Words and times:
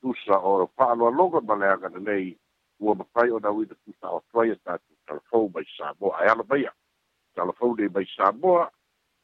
tusa 0.00 0.38
o 0.38 0.66
fa'aloaloga 0.76 1.40
ma 1.40 1.54
le 1.56 1.66
agana 1.68 1.98
ua 2.80 2.94
mafai 2.94 3.30
ona 3.30 3.50
uina 3.50 3.74
tusa 3.84 4.06
o 4.10 4.16
atu 4.20 4.40
ai 4.40 4.50
e 4.50 4.56
tatou 4.64 4.96
talafou 5.06 5.50
mai 5.54 5.64
samoa 5.76 6.16
e 6.24 6.28
ala 6.30 6.44
maia 6.48 6.72
talafou 7.34 7.74
nei 7.76 7.88
mai 7.88 8.06
samoa 8.16 8.70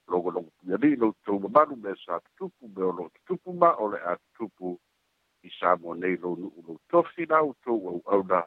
logologo 0.09 0.51
pui 0.59 0.75
alii 0.75 0.97
loutou 0.97 1.39
mamalu 1.41 1.77
me 1.83 1.93
sa 2.05 2.21
tutupu 2.25 2.65
me 2.77 2.83
o 2.89 2.93
loo 2.97 3.09
tutupu 3.15 3.51
ma 3.61 3.71
o 3.83 3.87
le 3.93 3.99
a 3.99 4.13
tutupu 4.19 4.69
i 5.43 5.49
samoa 5.61 5.95
nei 5.95 6.17
lou 6.17 6.35
nu'u 6.37 6.61
lou 6.67 6.79
tofi 6.91 7.27
na 7.29 7.39
outou 7.43 7.79
au'auna 7.91 8.41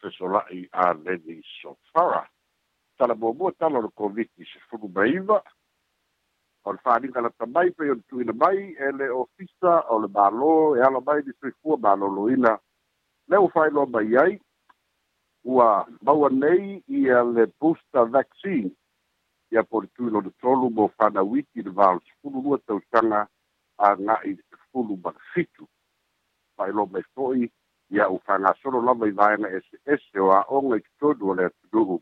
fesola'i 0.00 0.60
aleni 0.72 1.42
sofara 1.60 2.28
tala 2.96 3.14
muamua 3.14 3.52
tala 3.52 3.78
o 3.78 3.82
le 3.82 3.90
komiti 3.94 4.44
sefulu 4.52 4.88
ma 4.94 5.06
iva 5.06 5.42
o 6.64 6.72
le 6.72 6.78
fāaliga 6.84 7.22
la 7.22 7.28
tamai 7.38 7.70
pai 7.76 7.90
o 7.90 7.94
le 7.94 8.02
tuina 8.08 8.32
mai 8.32 8.74
e 8.74 8.90
le 8.92 9.08
ofisa 9.22 9.74
o 9.94 9.98
le 10.02 10.08
mālō 10.16 10.52
e 10.78 10.82
ala 10.88 11.00
mai 11.06 11.22
distrikua 11.28 11.78
mālōloina 11.84 12.52
le 13.30 13.36
ua 13.40 13.48
failoa 13.54 13.86
mai 13.94 14.16
ai 14.24 14.34
ua 15.44 15.86
maua 16.04 16.28
nei 16.30 16.82
ia 16.86 17.22
le 17.24 17.46
booster 17.60 18.04
vaccine 18.16 18.70
ia 19.50 19.62
po 19.64 19.80
le 19.80 19.88
tui 19.96 20.10
lona 20.10 20.30
tolu 20.40 20.68
mo 20.70 20.90
fanauiti 20.98 21.62
le 21.62 21.70
valosefulu 21.70 22.42
lua 22.44 22.58
tausaga 22.66 23.22
aga'i 23.78 24.36
sefulu 24.50 25.00
ma 25.04 25.10
le 25.16 25.20
fitu 25.32 25.64
failoa 26.56 26.86
mai 26.92 27.04
fo'i 27.14 27.50
ia 27.90 28.04
u 28.12 28.20
fagasolo 28.26 28.82
lava 28.84 29.08
i 29.08 29.16
vaega 29.16 29.48
eseese 29.48 30.20
o 30.20 30.28
a'oga 30.32 30.76
i 30.76 30.84
totonu 30.98 31.30
o 31.30 31.34
le 31.34 31.44
atunuu 31.50 32.00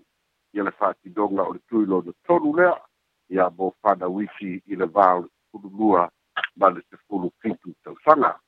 ia 0.53 0.63
le 0.63 0.71
fa'atidoga 0.71 1.43
o 1.47 1.53
le 1.53 1.61
tui 1.69 1.87
lona 1.87 2.11
tolu 2.27 2.57
lea 2.57 2.75
ia 3.31 3.51
mo 3.51 3.73
fana 3.83 4.07
wifi 4.09 4.63
i 4.67 4.77
le 4.77 4.87
vaol 4.87 5.29
fulu 5.51 5.69
lua 5.79 6.11
ma 6.57 6.71
le 6.71 6.81
te 6.91 6.97
fulu 7.09 7.31
sana 7.43 7.77
tausanga. 7.85 8.41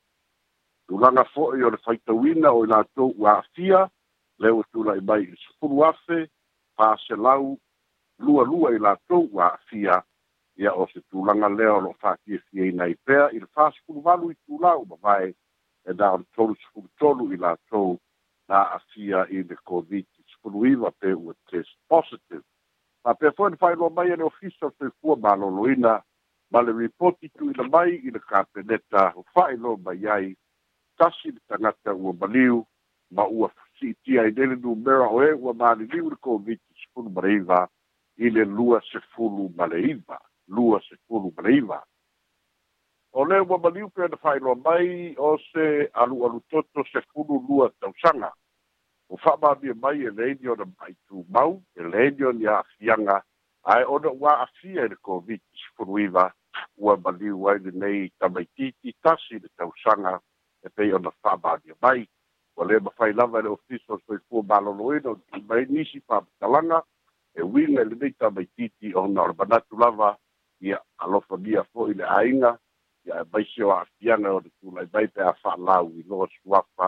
Tulanga 0.87 1.23
fo 1.33 1.55
yo 1.55 1.67
o 1.67 1.71
le 1.71 1.77
faita 1.77 2.13
wina 2.13 2.51
o 2.51 2.65
i 2.65 2.83
to 2.95 3.13
wafia 3.17 3.89
le 4.39 4.47
leo 4.49 4.63
tula 4.73 4.97
i 4.97 5.01
mai 5.01 5.21
i 5.23 5.35
se 5.37 5.51
fulu 5.59 5.85
afe, 5.85 6.27
paa 6.77 6.95
se 6.97 7.15
lau, 7.15 7.57
lua 8.19 8.43
lua 8.43 8.71
i 8.73 8.79
lato 8.79 9.19
ua 9.31 9.53
afia, 9.53 10.01
ia 10.57 10.73
o 10.73 10.87
se 10.87 11.01
tulanga 11.11 11.49
leo 11.49 11.79
lo 11.79 11.93
fatia 11.99 12.39
fia 12.49 12.65
i 12.65 12.69
e 12.69 12.71
nai 12.71 12.95
pea, 13.05 13.29
i 13.31 13.39
le 13.39 13.45
faa 13.53 13.71
se 13.71 13.79
fulu 13.85 14.01
valu 14.01 14.31
i 14.31 14.35
tulau 14.47 14.83
ba 14.85 14.95
vai, 15.01 15.35
e 15.85 15.93
da 15.93 16.13
on 16.13 16.25
tolu 16.35 16.55
se 16.55 16.65
fulu 16.73 16.89
tolu 16.97 17.31
i 17.33 17.37
lato 17.37 17.97
na 18.49 18.65
afia 18.73 19.25
i 19.29 19.43
le 19.43 19.55
COVID-19 19.65 20.65
iwa 20.73 20.91
pe 20.91 21.13
ua 21.13 21.33
test 21.47 21.77
positive. 21.87 22.45
Ma 23.03 23.13
pe 23.15 23.29
fo 23.31 23.45
fai 23.57 23.75
lo 23.75 23.87
mai 23.95 24.09
ne 24.17 24.23
ofisa 24.23 24.67
fe 24.77 24.85
fu 24.99 25.09
ma 25.23 25.31
lo 25.35 25.47
luina 25.49 25.93
ma 26.51 26.59
le 26.61 26.71
reporti 26.83 27.25
tu 27.35 27.43
i 27.49 27.53
le 27.59 27.65
mai 27.75 27.89
i 28.07 28.11
le 28.13 28.19
kapeneta 28.29 29.03
o 29.15 29.21
fai 29.33 29.53
lo 29.57 29.71
mai 29.85 30.01
ai 30.15 30.29
tasi 30.97 31.27
le 31.33 31.41
tangata 31.47 31.91
ua 32.03 32.11
baliu 32.19 32.57
ma 33.15 33.23
ua 33.37 33.47
si 33.79 33.87
ti 34.03 34.11
ai 34.21 34.31
dele 34.37 34.55
du 34.63 34.71
mera 34.85 35.07
oe 35.17 35.29
ua 35.43 35.51
ma 35.61 35.69
le 35.77 35.85
liu 35.91 36.05
le 36.11 36.17
COVID-19 36.21 37.09
mareiva 37.15 37.59
i 38.17 38.27
le 38.35 38.43
lua 38.57 38.77
se 38.91 38.99
fulu 39.13 39.45
mareiva 39.59 40.17
lua 40.55 40.77
se 40.87 40.95
fulu 41.07 41.27
mareiva 41.37 41.79
o 43.19 43.25
le 43.29 43.37
ua 43.47 43.57
baliu 43.63 43.87
pe 43.95 44.03
na 44.11 44.17
fai 44.23 44.37
lo 44.45 44.53
mai 44.67 44.87
o 45.17 45.29
se 45.49 45.65
alu 46.01 46.17
alu 46.25 46.39
toto 46.51 46.79
se 46.91 46.99
fulu 47.09 47.35
lua 47.47 47.65
tausanga 47.79 48.29
o 49.11 49.17
fa'amaamia 49.17 49.73
mai 49.81 49.97
e 50.07 50.09
leini 50.17 50.47
ona 50.49 50.65
maitumau 50.79 51.51
e 51.75 51.81
leini 51.91 52.21
o 52.23 52.31
ni 52.37 52.45
a'afiaga 52.53 53.15
ae 53.73 53.83
ona 53.93 54.09
ua 54.21 54.31
a'afia 54.39 54.81
i 54.85 54.89
le 54.91 54.95
covid 55.07 55.39
sepuluiva 55.63 56.25
ua 56.83 56.93
maliu 57.03 57.37
ai 57.49 57.57
lenei 57.63 57.99
tamaitiiti 58.19 58.89
tasi 59.03 59.35
le 59.41 59.49
tausaga 59.57 60.13
e 60.65 60.69
pei 60.75 60.89
ona 60.97 61.11
fa'amaamia 61.21 61.75
mai 61.83 61.99
ua 62.55 62.63
lē 62.69 62.75
mafai 62.85 63.11
lava 63.19 63.37
i 63.37 63.41
e 63.41 63.43
le 63.45 63.49
ofisa 63.55 63.89
o 63.95 63.99
soifua 64.05 64.41
maloloina 64.51 65.07
o 65.11 65.15
timai 65.29 65.63
nisi 65.73 65.97
fa'amatalaga 66.07 66.77
e 67.35 67.41
uiga 67.53 67.79
i 67.83 67.87
lenei 67.91 68.11
tamaitiiti 68.21 68.87
ona 69.01 69.19
o 69.23 69.27
le 69.29 69.35
manatu 69.39 69.73
lava 69.83 70.09
ia 70.67 70.77
alofa 70.97 71.35
alofamia 71.35 71.61
fo'i 71.73 71.93
le 71.99 72.05
aiga 72.19 72.51
ia 73.05 73.15
e 73.21 73.27
maise 73.33 73.61
o 73.67 73.71
a'afiaga 73.75 74.29
o 74.33 74.39
le 74.43 74.49
tulai 74.61 74.87
mai 74.93 75.05
pe 75.13 75.21
a 75.29 75.33
fa'alau 75.41 75.91
iloa 75.99 76.27
suafa 76.39 76.87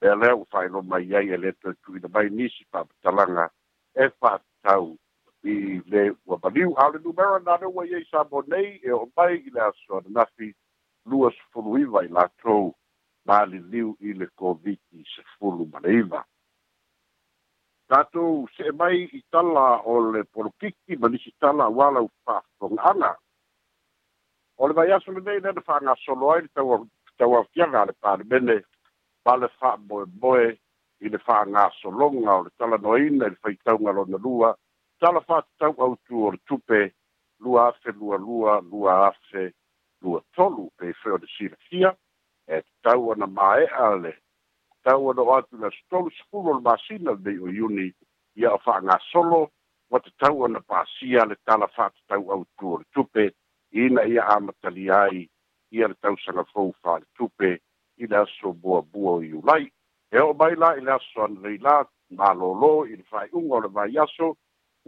e 0.00 0.06
lea 0.14 0.34
ua 0.36 0.44
fa'ailo 0.50 0.82
mai 0.82 1.14
ai 1.16 1.28
e 1.32 1.36
le 1.36 1.52
tatuina 1.52 2.08
mai 2.12 2.28
nisi 2.30 2.62
fa'apatalaga 2.70 3.44
e 3.94 4.04
fa'atatau 4.20 4.84
i 5.42 5.56
le 5.92 6.02
ua 6.26 6.36
maliu 6.42 6.70
ale 6.82 6.98
numera 7.04 7.38
na 7.46 7.54
leua 7.60 7.82
iai 7.86 8.04
sa 8.10 8.20
mo 8.30 8.42
nei 8.46 8.68
e 8.84 8.90
o 8.92 9.08
mai 9.16 9.34
i 9.46 9.50
le 9.50 9.60
asoananafi 9.60 10.48
lua 11.10 11.30
sefulu 11.36 11.76
iva 11.78 12.04
i 12.04 12.08
latou 12.08 12.74
na 13.26 13.34
aliliu 13.40 13.96
i 14.08 14.12
le 14.18 14.26
koviti 14.38 15.02
sefulu 15.16 15.62
ma 15.72 15.78
le 15.84 15.90
iva 16.02 16.20
tatou 17.88 18.44
se'e 18.56 18.72
mai 18.76 19.08
i 19.12 19.20
tala 19.32 19.66
o 19.92 20.12
le 20.12 20.24
polokiki 20.24 20.96
ma 21.00 21.08
nisi 21.08 21.30
tala 21.40 21.64
auā 21.72 21.86
lau 21.96 22.06
fa'afoga'aga 22.24 23.12
o 24.60 24.66
le 24.68 24.74
vaiaso 24.74 25.12
lenei 25.12 25.40
lena 25.40 25.60
fa'agasolo 25.60 26.30
ai 26.32 26.42
le 26.42 26.48
tauafiaga 27.16 27.80
a 27.82 27.86
le 27.86 27.92
palemene 28.00 28.60
vale 29.26 29.48
fa 29.60 29.76
boe 29.76 30.04
boe 30.06 30.44
i 31.04 31.10
le 31.10 31.18
fa 31.18 31.40
nga 31.50 31.64
so 31.80 31.90
longa 31.90 32.34
o 32.38 32.42
le 32.46 32.50
tala 32.58 32.78
no 32.82 32.94
ina 33.06 33.26
i 33.26 33.32
le 33.34 33.38
fai 33.42 33.56
tau 33.66 33.76
ngalo 33.82 34.04
na 34.10 34.18
lua 34.22 34.52
tala 35.02 35.20
fa 35.28 35.36
tau 35.58 35.74
au 35.86 35.96
tu 36.06 36.22
o 36.26 36.30
le 36.34 36.38
tupe 36.46 36.78
lua 37.42 37.66
afe 37.70 37.90
lua 37.98 38.18
lua 38.18 38.60
lua 38.72 38.92
afe 39.08 39.50
lua 40.02 40.22
tolu 40.36 40.68
pe 40.78 40.92
fe 41.02 41.10
o 41.16 41.18
le 41.18 41.26
sila 41.34 41.56
kia 41.68 41.90
e 42.46 42.62
tau 42.86 43.10
ana 43.12 43.26
mae 43.26 43.66
ale 43.88 44.12
tau 44.86 45.10
ana 45.10 45.22
o 45.22 45.34
atu 45.38 45.58
na 45.58 45.70
stolu 45.80 46.10
skulo 46.22 46.54
le 46.58 46.62
masina 46.70 47.18
le 47.24 47.34
o 47.42 47.50
iuni 47.58 47.90
ia 48.38 48.54
o 48.54 48.58
fa 48.62 48.78
nga 48.82 48.98
solo 49.10 49.50
wa 49.90 49.98
te 50.00 50.10
tau 50.22 50.44
ana 50.46 50.60
pasia 50.60 51.26
le 51.26 51.34
tala 51.44 51.66
fa 51.74 51.90
tau 52.08 52.30
au 52.30 52.44
tu 52.58 52.74
o 52.74 52.78
le 52.78 52.86
tupe 52.94 53.30
ina 53.72 54.06
ia 54.06 54.22
amatali 54.36 54.90
ai 54.90 55.26
ia 55.74 55.88
le 55.88 55.94
tau 56.00 56.14
sanga 56.24 56.46
fau 56.54 56.70
fa 56.82 56.98
le 57.02 57.06
tupe 57.18 57.50
ia 57.50 57.60
E 57.98 58.04
i 58.04 58.06
le 58.12 58.16
aso 58.18 58.48
buabua 58.62 59.12
o 59.18 59.20
iulai 59.30 59.64
e 60.14 60.18
oo 60.24 60.32
mai 60.40 60.54
la 60.62 60.68
i 60.78 60.82
le 60.86 60.92
aso 60.96 61.18
anei 61.26 61.58
la 61.66 61.76
malōlō 62.20 62.72
i 62.92 62.94
le 63.00 63.04
faaiʻuga 63.12 63.54
o 63.58 63.60
le 63.64 63.70
vai 63.76 63.96
aso 64.04 64.28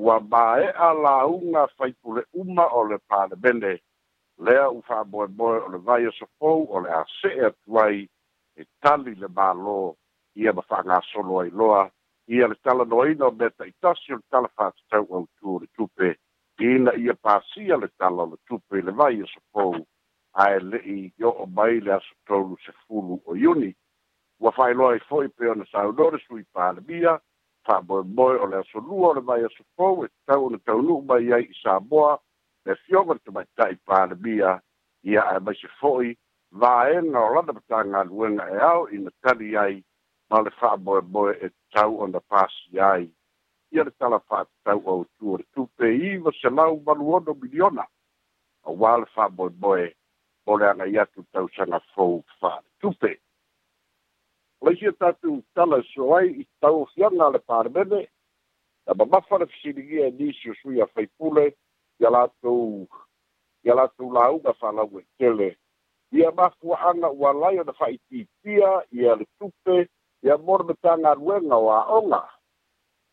ua 0.04 0.16
māeʻa 0.32 0.88
lauga 1.06 1.62
faipule 1.76 2.22
uma 2.42 2.66
o 2.78 2.82
le 2.91 2.98
palemene 3.10 3.72
lea 4.44 4.66
u 4.76 4.82
faamoemoe 4.88 5.56
o 5.66 5.72
le 5.74 5.80
vai 5.88 6.00
aso 6.10 6.26
fou 6.38 6.60
o 6.74 6.82
le 6.84 6.91
a 7.00 7.02
see 7.16 7.36
atu 7.48 7.80
ai 7.84 7.98
e 8.60 8.64
tali 8.82 9.14
le 9.22 9.28
mālō 9.38 9.78
ia 10.42 10.52
ma 10.58 10.62
faagasolo 10.70 11.40
ai 11.42 11.50
loa 11.60 11.82
ia 12.34 12.46
le 12.52 12.56
talanoaina 12.64 13.25
o 13.30 13.34
mea 13.38 13.50
taʻitasi 13.58 14.08
o 14.14 14.20
le 14.20 14.26
tala 14.32 14.52
faatatau 14.58 15.04
autu 15.16 15.54
o 15.56 15.58
le 15.62 15.69
tupe 15.76 16.08
ina 16.72 16.92
ia 17.04 17.14
pasia 17.28 17.80
le 17.82 17.88
tala 17.98 18.20
o 18.28 18.30
le 18.34 18.38
tupe 18.48 18.75
i 18.78 18.84
le 18.88 18.92
vai 19.00 19.14
aso 19.25 19.40
fou 19.52 19.78
ae 20.38 20.59
le'i 20.62 20.99
io 21.19 21.31
o 21.43 21.47
mai 21.47 21.81
le 21.82 21.93
aso 21.97 22.15
tolu 22.31 22.56
se 22.66 22.72
fulu 22.87 23.16
o 23.26 23.34
iuni 23.37 23.71
ua 24.41 24.53
faailoa 24.59 24.93
ai 24.93 25.00
e 25.03 25.06
fo'i 25.09 25.28
pe 25.28 25.49
ona 25.53 25.65
saulore 25.72 26.19
sui 26.26 26.44
palemia 26.54 27.14
fa'amoemoe 27.67 28.37
o 28.44 28.46
le 28.52 28.61
aso 28.61 28.79
lua 28.81 29.08
o 29.08 29.14
le 29.19 29.23
mai 29.31 29.43
aso 29.49 29.64
fou 29.76 30.05
e 30.05 30.08
tau 30.26 30.44
ona 30.46 30.58
taunu'u 30.67 31.02
mai 31.11 31.32
ai 31.32 31.44
i 31.50 31.56
samoa 31.62 32.12
le 32.64 32.76
fioga 32.85 33.12
le 33.14 33.20
tamaita'i 33.25 33.75
e 33.75 34.37
e 34.37 34.58
I 35.08 35.11
ia 35.12 35.23
ae 35.32 35.40
maise 35.40 35.69
fo'i 35.81 36.11
vaega 36.50 37.19
o 37.20 37.38
een 37.41 37.46
matagaluega 37.55 38.49
e 38.55 38.58
ao 38.70 38.87
the 38.87 39.11
tali 39.23 39.56
ai 39.56 39.84
ma 40.31 40.41
le 40.43 40.50
fa'amoemoe 40.50 41.34
e 41.46 41.50
tau 41.75 41.99
ona 42.00 42.20
pasi 42.20 42.79
ai 42.81 43.11
ia 43.75 43.82
le 43.84 43.91
tala 43.91 44.20
fa'atatau 44.20 44.81
autu 44.87 45.34
o 45.34 45.37
le 45.37 45.44
tupe 45.55 45.91
iva 45.99 46.31
selau 46.31 46.79
maluono 46.87 47.34
miliona 47.34 47.84
auā 48.62 49.94
o 50.48 50.56
le 50.58 50.66
aga 50.70 50.86
i 50.88 50.98
atu 51.02 51.22
tausaga 51.32 51.80
foufa 51.94 52.52
tupe 52.80 53.10
o 54.60 54.70
isi 54.72 54.90
tatou 55.00 55.42
talaso 55.54 56.14
ai 56.16 56.28
i 56.42 56.44
tauafiaga 56.60 57.22
a 57.26 57.30
le 57.34 57.38
palemene 57.48 58.00
tamamafa 58.84 59.38
le 59.38 59.46
fesiligia 59.52 60.06
e 60.08 60.10
nisi 60.10 60.50
o 60.50 60.54
sui 60.62 60.80
afaipule 60.82 61.44
ia 62.00 62.10
latou 62.10 62.86
ia 63.64 63.74
latou 63.74 64.08
lauga 64.12 64.52
fālauga 64.60 64.98
i 65.02 65.06
tele 65.18 65.48
ia 66.12 66.30
mafua'aga 66.30 67.08
ua 67.20 67.30
lai 67.42 67.60
ona 67.60 67.72
fa'itiitia 67.72 68.70
ia 68.92 69.12
le 69.18 69.26
tupe 69.38 69.86
ia 70.24 70.36
moleme 70.38 70.74
tagaluega 70.82 71.56
o 71.56 71.68
a'oga 71.72 72.22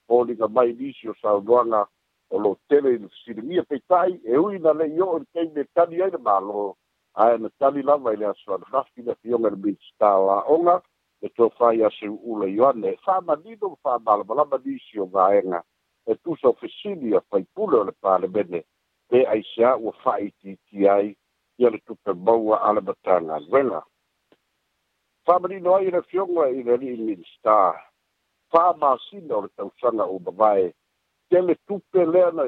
o 0.07 0.23
liga 0.23 0.47
mai 0.47 0.71
nisi 0.73 1.09
o 1.09 1.13
saunoaga 1.21 1.81
o 2.31 2.39
lo 2.39 2.55
tele 2.69 2.95
i 2.95 2.97
le 2.97 3.07
fesiligia 3.09 3.63
peita'i 3.69 4.21
e 4.23 4.37
uina 4.39 4.71
le'i 4.73 5.01
o'o 5.03 5.19
le 5.19 5.25
taime 5.33 5.67
tani 5.75 6.01
ai 6.01 6.11
le 6.15 6.23
mālō 6.29 6.71
ae 7.15 7.37
na 7.37 7.49
tali 7.59 7.81
lava 7.81 8.13
i 8.13 8.15
le 8.17 8.25
asoalafafi 8.27 9.01
le 9.07 9.15
fioga 9.21 9.49
le 9.49 9.55
mitsitālā'oga 9.63 10.75
e 11.21 11.27
tofai 11.37 11.83
a 11.87 11.89
se 11.99 12.09
ule 12.31 12.49
ioane 12.51 12.87
e 12.89 12.97
fa'amanino 13.05 13.67
ma 13.71 13.75
fa'amalamalama 13.85 14.57
nisi 14.65 14.99
o 14.99 15.05
gaega 15.15 15.59
e 16.05 16.15
tusa 16.23 16.47
ofesili 16.53 17.15
a 17.15 17.21
faipule 17.29 17.75
o 17.79 17.83
le 17.87 17.91
palemene 18.03 18.59
pe 19.09 19.17
aisiā 19.35 19.69
ua 19.83 19.93
fa'aitiiti 20.03 20.89
ai 20.95 21.07
ia 21.59 21.69
le 21.71 21.79
tupe 21.87 22.11
maua 22.25 22.55
a 22.59 22.69
le 22.75 22.81
matagaluega 22.81 23.81
fa'amanino 25.25 25.69
ai 25.75 25.91
le 25.95 26.01
fioga 26.11 26.47
i 26.49 26.63
le 26.63 26.71
ali'i 26.73 26.93
e 26.93 26.97
minista 27.07 27.55
fa'amasina 28.51 29.33
o 29.37 29.41
le 29.47 29.53
tausaga 29.55 30.03
o 30.15 30.19
mavae 30.19 30.67
tele 31.29 31.55
tupe 31.67 32.05
lea 32.11 32.31
na 32.31 32.45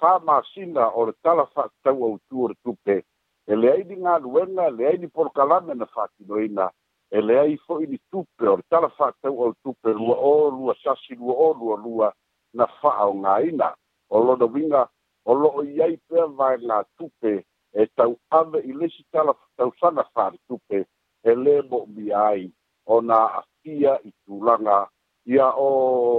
fa'amasina 0.00 0.82
e, 0.88 0.92
o 0.98 1.06
le 1.06 1.14
tala 1.22 1.46
fa'atau 1.54 1.98
autu 2.08 2.44
o 2.44 2.48
le 2.50 2.58
tupe 2.64 3.04
e 3.46 3.54
leai 3.56 3.84
ni 3.84 3.96
galuega 3.96 4.68
e 4.68 4.70
leai 4.70 4.98
ni 4.98 5.08
polokalame 5.08 5.74
na 5.74 5.86
faatinoina 5.86 6.70
e 7.10 7.20
leai 7.20 7.56
fo'i 7.66 7.86
ni 7.86 7.98
tupe 8.10 8.46
o 8.48 8.56
le 8.56 8.62
tala 8.70 8.88
fa'atau 8.88 9.42
au 9.44 9.52
tupe 9.64 9.88
lua 9.92 10.16
o 10.16 10.50
lua 10.50 10.74
sasi 10.82 11.14
lua 11.14 11.34
o 11.34 11.54
lua 11.54 11.76
lua 11.84 12.12
na 12.54 12.66
fa'aogāina 12.66 13.74
o 14.10 14.18
lona 14.24 14.44
uiga 14.46 14.86
o 15.24 15.34
lo'o 15.34 15.62
i 15.64 15.82
ai 15.82 15.96
pea 16.08 16.26
vaegā 16.38 16.84
tupe 16.98 17.42
e 17.74 17.82
ave 18.30 18.58
i 18.58 18.72
lesi 18.72 19.04
tala 19.10 19.34
tausaga 19.56 20.04
faletupe 20.14 20.84
e 21.24 21.30
lē 21.34 21.62
mo'omia 21.70 22.18
ai 22.28 22.50
ona 22.86 23.18
afia 23.42 23.98
i 24.06 24.10
tulaga 24.24 24.86
ia 25.26 25.50
o 25.50 25.68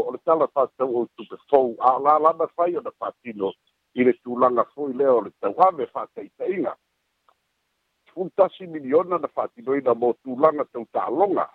o 0.07 0.11
le 0.11 0.19
tala 0.27 0.47
fa'atau 0.47 0.91
au 0.97 1.07
tupe 1.15 1.39
fou 1.49 1.75
aolalana 1.79 2.47
fai 2.55 2.75
ona 2.77 2.91
fa'atino 2.91 3.53
i 3.95 4.03
le 4.03 4.13
tulaga 4.13 4.63
fo'i 4.75 4.93
lea 4.93 5.11
o 5.11 5.21
le 5.21 5.31
tau'ave 5.39 5.85
fa'ataita'iga 5.85 6.75
fulltasi 8.13 8.67
miliona 8.67 9.17
na 9.17 9.27
fa'atinoina 9.27 9.93
mo 9.93 10.13
tulaga 10.23 10.65
tau 10.73 10.85
ta'aloga 10.93 11.49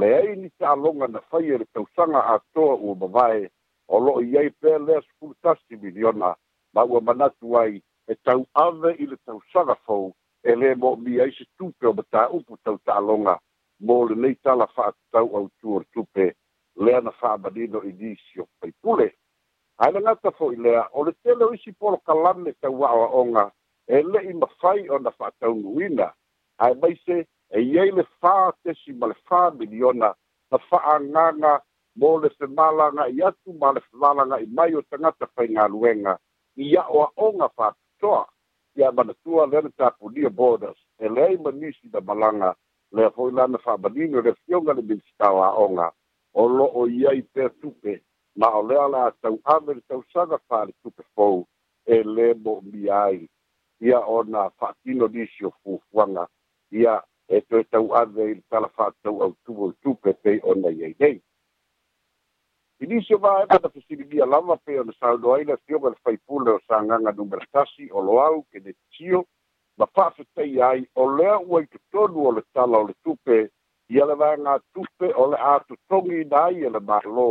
leai 0.00 0.36
ni 0.36 0.50
ta'aloga 0.58 1.06
na 1.08 1.20
faia 1.20 1.46
i 1.46 1.54
e 1.54 1.58
le 1.58 1.66
tausaga 1.74 2.20
atoa 2.34 2.74
ua 2.74 2.94
mavae 3.00 3.48
o 3.88 3.98
lo'o 4.00 4.20
i 4.22 4.36
ai 4.38 4.50
pea 4.60 4.78
lea 4.78 5.00
sfulltasi 5.02 5.76
miliona 5.76 6.34
ma 6.74 6.82
ua 6.84 7.00
manatu 7.00 7.56
ai 7.58 7.82
e 8.08 8.14
tau 8.14 8.46
ave 8.54 8.90
i 8.98 9.06
le 9.06 9.16
tausaga 9.26 9.74
fou 9.86 10.12
e 10.44 10.50
lē 10.54 10.74
mo'omi 10.76 11.20
ai 11.20 11.32
se 11.32 11.44
tupe 11.58 11.86
o 11.86 11.92
matā'upu 11.92 12.56
tau 12.64 12.78
ta'aloga 12.84 13.38
mo 13.80 14.04
lenei 14.08 14.34
tala 14.44 14.66
fa'atatau 14.66 15.36
autu 15.36 15.74
o 15.76 15.78
le 15.78 15.86
tupe 15.92 16.24
lea 16.76 17.00
na 17.00 17.10
fa'amanino 17.10 17.82
i 17.88 17.92
nisi 17.92 18.40
o 18.40 18.46
paipule 18.60 19.08
ae 19.78 19.90
le 19.92 20.00
gata 20.02 20.30
fo'i 20.30 20.56
lea 20.56 20.84
o 20.92 21.04
le 21.04 21.12
tele 21.22 21.44
o 21.44 21.54
isi 21.54 21.72
polokalame 21.72 22.52
tau 22.60 22.84
a'oa'oga 22.84 23.50
e 23.88 24.02
le'i 24.02 24.32
mafai 24.40 24.88
ona 24.90 25.10
fa'ataunuina 25.18 26.06
ae 26.64 26.72
mai 26.80 26.94
se 27.06 27.16
e 27.56 27.60
iai 27.72 27.90
le 27.96 28.04
fā 28.22 28.32
tesi 28.62 28.92
ma 29.00 29.08
le 29.12 29.16
fā 29.30 29.40
miliona 29.60 30.10
na 30.50 30.58
fa'agaga 30.70 31.52
mo 32.00 32.10
le 32.22 32.28
femālaga'i 32.38 33.22
atu 33.28 33.50
ma 33.60 33.72
le 33.72 33.80
I 34.44 34.46
mai 34.56 34.74
o 34.76 34.82
tagata 34.90 35.26
faigaluega 35.34 36.14
i 36.56 36.76
a'oa'oga 36.76 37.48
fa'atotoa 37.56 38.24
ia 38.76 38.92
manatua 38.92 39.46
lea 39.46 39.60
tapu 39.62 39.74
tapulia 39.80 40.30
borders 40.30 40.78
e 41.00 41.08
leai 41.08 41.36
ma 41.40 41.50
nisi 41.50 41.88
na 41.92 42.30
le 42.32 42.54
lea 42.92 43.10
fo'i 43.10 43.32
lana 43.32 43.58
fa'amanino 43.58 44.20
le 44.20 44.34
fioga 44.44 44.72
le 44.76 44.82
minisitao 44.82 45.42
a'oga 45.44 45.92
o 46.34 46.48
lo'o 46.48 46.86
i 46.88 47.06
ai 47.06 47.22
pea 47.22 47.48
tupe 47.60 48.02
ma 48.36 48.48
o 48.52 48.62
lea 48.62 48.88
la 48.88 49.00
atau'ame 49.08 49.74
le 49.74 49.80
tausaga 49.88 50.36
fa'aletupe 50.48 51.00
fou 51.14 51.46
e 51.86 52.02
lē 52.04 52.36
mo 52.44 52.60
miai. 52.62 53.28
ia 53.80 53.98
ona 54.00 54.50
fa'atinoisi 54.58 55.44
o 55.46 55.50
fuafuaga 55.62 56.26
ia 56.70 56.94
e 57.36 57.40
toe 57.48 57.62
tau'ave 57.70 58.24
i 58.30 58.34
le 58.34 58.42
tala 58.50 58.68
fa'atau 58.76 59.22
autuvu 59.22 59.68
i 59.70 59.74
tupe 59.82 60.10
pei 60.22 60.38
ona 60.50 60.68
iai 60.70 60.94
nei 61.00 61.16
i 62.80 62.84
nisi 62.86 63.14
o 63.14 63.18
vaega 63.18 63.58
na 63.62 63.68
fesiligia 63.74 64.26
lava 64.26 64.56
pei 64.64 64.78
ona 64.78 64.92
saulo 65.00 65.32
ai 65.34 65.44
le 65.44 65.56
fioga 65.66 65.88
le 65.90 65.96
faipule 66.02 66.50
o 66.50 66.60
sagaga 66.68 67.10
numeratasi 67.12 67.84
o 67.96 68.00
loau 68.02 68.42
kenetitio 68.50 69.18
ma 69.78 69.86
fa'afetai 69.86 70.60
ai 70.70 70.80
o 70.94 71.06
lea 71.16 71.38
ua 71.50 71.62
i 71.62 71.66
totonu 71.66 72.26
o 72.28 72.32
le 72.36 72.42
tala 72.54 72.78
o 72.82 72.86
le 72.88 72.94
tupe 73.04 73.36
ia 73.94 74.04
le 74.06 74.14
vaega 74.14 74.58
tupe 74.74 75.12
o 75.22 75.30
le 75.30 75.36
a 75.36 75.54
totogi 75.68 76.24
na 76.30 76.38
ai 76.48 76.64
e 76.66 76.70
le 76.70 76.82
mālō 76.90 77.28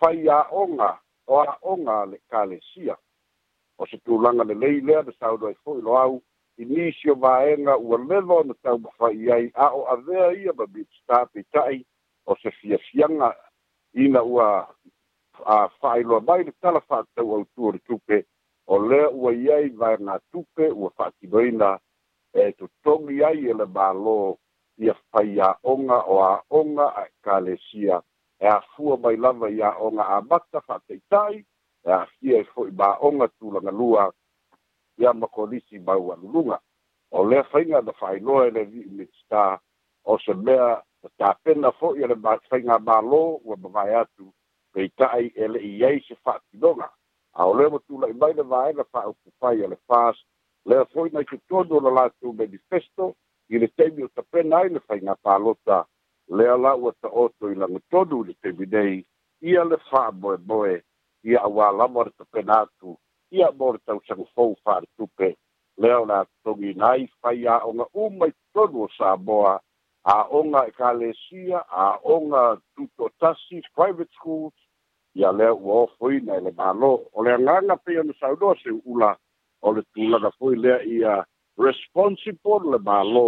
fai 0.00 0.24
a'oga 0.38 0.90
o 1.28 1.42
a'oga 1.44 2.04
le 2.10 2.18
calesia 2.32 2.96
o 3.78 3.86
se 3.86 3.96
tulanga 3.98 4.44
le 4.44 4.54
lei 4.54 4.80
lea 4.86 5.00
le 5.06 5.12
sau 5.20 5.34
doi 5.42 5.54
fo 5.62 5.70
ilo 5.78 5.92
au, 5.98 6.22
inisio 6.58 7.14
vaenga 7.14 7.74
ua 7.76 7.98
lewa 8.08 8.34
o 8.36 8.42
na 8.48 8.54
tau 8.64 8.78
mawhai 8.84 9.30
ai 9.36 9.46
a 9.54 9.66
o 9.68 9.80
avea 9.94 10.32
ia 10.42 10.52
ba 10.58 10.66
bitu 10.74 10.96
tā 11.08 11.18
pe 11.32 11.40
tai 11.52 11.76
o 12.30 12.36
se 12.42 12.50
fia 12.60 12.78
fianga 12.90 13.30
ina 14.04 14.20
ua 14.22 14.46
a 15.44 15.56
whai 15.80 16.02
loa 16.02 16.20
mai 16.28 16.44
le 16.44 16.52
tala 16.60 16.80
whātau 16.88 17.32
au 17.36 17.44
tua 17.54 17.72
le 17.72 17.78
tupe 17.88 18.16
o 18.66 18.78
lea 18.88 19.08
ua 19.22 19.30
iai 19.34 19.68
vai 19.80 19.94
ngā 20.06 20.16
tupe 20.32 20.64
ua 20.80 20.90
whātiboina 20.98 21.70
e 22.32 22.44
to 22.58 22.64
tongi 22.84 23.22
ai 23.24 23.48
e 23.50 23.54
le 23.58 23.66
bālo 23.76 24.36
ia 24.78 24.94
whai 25.12 25.36
a 25.40 25.50
onga 25.72 25.98
o 26.02 26.16
a 26.22 26.32
onga 26.58 26.86
a 27.02 27.04
kālesia 27.24 28.00
e 28.40 28.46
a 28.48 28.60
fua 28.76 28.96
mai 28.98 29.16
lava 29.16 29.50
ia 29.50 29.70
onga 29.86 30.04
a 30.16 30.20
mata 30.30 30.60
whātai 30.68 30.98
tai 31.08 31.44
ia 31.86 32.06
fia 32.06 32.38
i 32.42 32.44
fo'i 32.44 32.70
ba'oga 32.70 33.28
tulaga 33.38 33.70
lua 33.70 34.10
ia 34.98 35.12
ma 35.12 35.26
kolisi 35.26 35.78
mau 35.78 36.12
aluluga 36.12 36.58
o 37.10 37.24
lea 37.24 37.44
faiga 37.44 37.80
na 37.80 37.92
fa'ailoa 37.92 38.46
e 38.46 38.50
le 38.50 38.64
vi'i 38.64 38.88
mitsta 38.90 39.58
o 40.04 40.18
se 40.18 40.34
mea 40.34 40.82
na 41.02 41.08
tapena 41.18 41.70
fo'i 41.72 42.02
e 42.02 42.06
le 42.10 42.16
faiga 42.50 42.78
mālō 42.78 43.40
ua 43.44 43.56
mavae 43.56 43.94
atu 44.00 44.32
peita'i 44.74 45.30
e 45.34 45.48
le'i 45.48 45.84
ai 45.84 46.00
se 46.08 46.14
fa'atinoga 46.14 46.90
a 47.34 47.46
o 47.46 47.54
lea 47.54 47.70
matula'i 47.70 48.12
mai 48.18 48.32
le 48.34 48.42
vaega 48.42 48.84
fa'aupufai 48.84 49.62
e 49.62 49.66
le 49.68 49.78
fas 49.86 50.16
lea 50.66 50.84
fo'i 50.84 51.10
nai 51.12 51.24
tutonu 51.24 51.76
o 51.78 51.84
le 51.86 51.90
latou 51.90 52.32
manifesto 52.32 53.12
i 53.48 53.58
le 53.58 53.68
taimi 53.68 54.02
o 54.02 54.08
tapena 54.08 54.56
ai 54.58 54.68
le 54.74 54.80
faiga 54.80 55.14
palota 55.22 55.84
lea 56.28 56.56
la 56.58 56.74
ua 56.74 56.92
ta'oto 57.00 57.50
i 57.52 57.54
lagotonu 57.54 58.24
i 58.24 58.26
le 58.26 58.34
taimi 58.42 58.66
nei 58.66 59.06
ia 59.40 59.64
le 59.64 59.76
fa'amoemoe 59.90 60.82
ia 61.28 61.40
auā 61.46 61.72
lava 61.74 62.02
o 62.02 62.04
le 62.06 62.12
tapena 62.20 62.60
atu 62.64 62.94
ia 63.34 63.48
mo 63.58 63.72
le 63.74 63.78
tausagafou 63.88 64.52
fa'aletupe 64.64 65.28
lea 65.82 65.96
o 66.00 66.04
latogiina 66.10 66.84
ai 66.96 67.04
fai 67.20 67.40
a'oga 67.54 67.84
uma 68.04 68.28
i 68.30 68.34
totonu 68.54 68.78
o 68.84 68.88
samoa 68.98 69.54
a'oga 70.16 70.60
ekalesia 70.70 71.58
a'oga 71.86 72.42
tutotasi 72.78 73.56
private 73.78 74.12
schools 74.18 74.54
ia 75.20 75.32
lea 75.38 75.52
ua 75.54 75.74
ofoina 75.86 76.32
e 76.38 76.44
le 76.46 76.52
mālō 76.60 76.92
o 77.16 77.24
le 77.26 77.32
agaga 77.38 77.76
pei 77.86 77.98
ona 78.02 78.14
saunoa 78.20 78.54
se 78.62 78.70
u'ula 78.76 79.10
o 79.66 79.72
le 79.78 79.82
tulaga 79.94 80.30
foi 80.38 80.54
lea 80.66 80.78
ia 80.98 81.16
responsible 81.66 82.62
le 82.72 82.78
mālō 82.90 83.26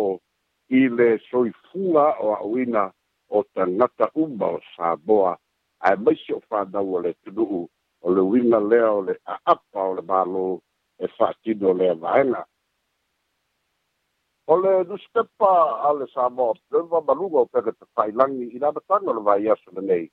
i 0.78 0.84
le 1.00 1.08
soifua 1.30 2.06
o 2.24 2.28
a'oina 2.36 2.84
o 3.36 3.42
tagata 3.54 4.08
uma 4.26 4.46
o 4.60 4.62
samoa 4.76 5.34
ae 5.88 5.96
maisi 6.04 6.32
o 6.38 6.40
fanau 6.48 6.94
o 7.00 7.02
le 7.02 7.12
tunu'u 7.26 7.66
o 8.02 8.10
le 8.14 8.20
winga 8.22 8.58
lea 8.70 8.90
o 8.90 9.00
le 9.02 9.14
ta'apa 9.26 9.80
o 9.86 9.92
le 9.96 10.02
mālō 10.10 10.44
e 10.98 11.06
fa'atino 11.16 11.66
o 11.70 11.74
lea 11.80 11.94
vaena 12.04 12.40
o 14.46 14.54
le 14.62 14.72
nusipepa 14.88 15.52
a 15.88 15.92
le 15.98 16.06
samoa 16.14 16.54
pleva 16.68 17.00
maluga 17.08 17.38
o 17.42 17.46
pega 17.52 17.72
tafailagi 17.80 18.44
i 18.54 18.58
lamataga 18.62 19.10
o 19.10 19.14
le 19.18 19.22
vaiaso 19.30 19.68
lenei 19.76 20.04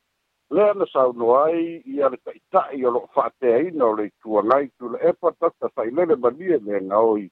lea 0.56 0.72
na 0.78 0.86
saunoa 0.94 1.40
ai 1.48 1.64
ia 1.96 2.10
le 2.12 2.18
ta'ita'i 2.26 2.86
o 2.88 2.96
lo'o 2.98 3.08
fa'ateaina 3.16 3.82
o 3.90 3.94
le 4.00 4.04
ituagai 4.10 4.66
tula'epa 4.80 5.28
tata 5.40 5.68
fa'ilele 5.78 6.16
malie 6.24 6.58
lega 6.68 6.98
oi 7.12 7.26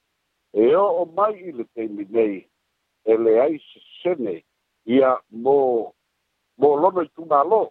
e 0.54 0.64
o'o 0.84 1.04
mai 1.16 1.34
i 1.48 1.52
le 1.56 1.64
taimi 1.74 2.04
nei 2.14 2.36
e 3.04 3.12
leai 3.26 3.54
sesene 3.70 4.34
ia 4.96 5.10
mo 5.42 5.56
mo 6.60 6.68
lona 6.82 7.02
i 7.02 7.10
tumālō 7.18 7.62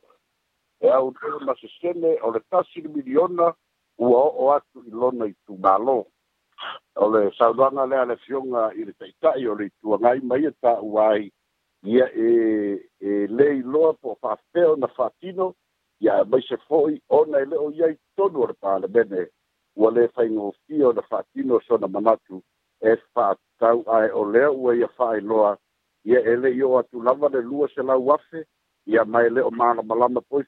e 0.84 0.90
au 0.92 1.12
teo 1.14 1.40
na 1.40 1.56
sesele 1.56 2.20
o 2.22 2.32
le 2.32 2.40
tasi 2.50 2.82
le 2.82 2.90
miliona 2.96 3.48
ua 3.98 4.20
o'o 4.38 4.50
atu 4.56 4.78
i 4.88 4.92
lona 5.02 5.26
i 5.30 5.34
tumālō 5.48 5.98
o 6.96 7.06
le 7.14 7.22
saunaga 7.38 7.86
lea 7.92 8.04
le 8.10 8.16
fioga 8.24 8.64
i 8.80 8.84
le 8.86 8.92
taʻitaʻi 9.00 9.48
o 9.52 9.56
le 9.56 9.64
ituagai 9.70 10.20
ma 10.30 10.36
ia 10.38 10.50
e 10.50 10.54
taʻua 10.64 11.04
ai 11.14 11.32
ia 11.94 12.06
e 12.26 12.30
e 13.10 13.28
lē 13.38 13.48
iloa 13.62 13.94
po 14.02 14.12
o 14.12 14.18
faafea 14.22 14.72
ona 14.74 14.88
faatino 14.98 15.54
ia 16.02 16.20
e 16.22 16.26
maise 16.28 16.58
fo'i 16.68 17.00
ona 17.10 17.40
e 17.40 17.46
le'o 17.46 17.72
ia 17.72 17.90
i 17.96 17.98
tonu 18.18 18.44
o 18.44 18.48
le 18.48 18.54
palemene 18.54 19.28
ua 19.80 19.92
lē 19.92 20.08
faigofia 20.16 20.88
ona 20.90 21.02
faatino 21.02 21.60
e 21.62 21.66
sona 21.68 21.88
manatu 21.88 22.42
e 22.82 22.98
fa'atau 23.16 23.86
ae 23.88 24.12
o 24.12 24.24
lea 24.32 24.52
ua 24.52 24.76
ia 24.76 24.88
fa'ailoa 25.00 25.58
ia 26.04 26.20
e 26.20 26.36
le'i 26.36 26.64
o 26.64 26.78
atu 26.78 27.00
lava 27.04 27.30
le 27.30 27.42
lua 27.42 27.70
selau 27.76 28.12
afe 28.12 28.44
ia 28.86 29.04
mai 29.06 29.30
le 29.30 29.42
o 29.44 29.50
malamalama 29.52 30.22
poi 30.30 30.44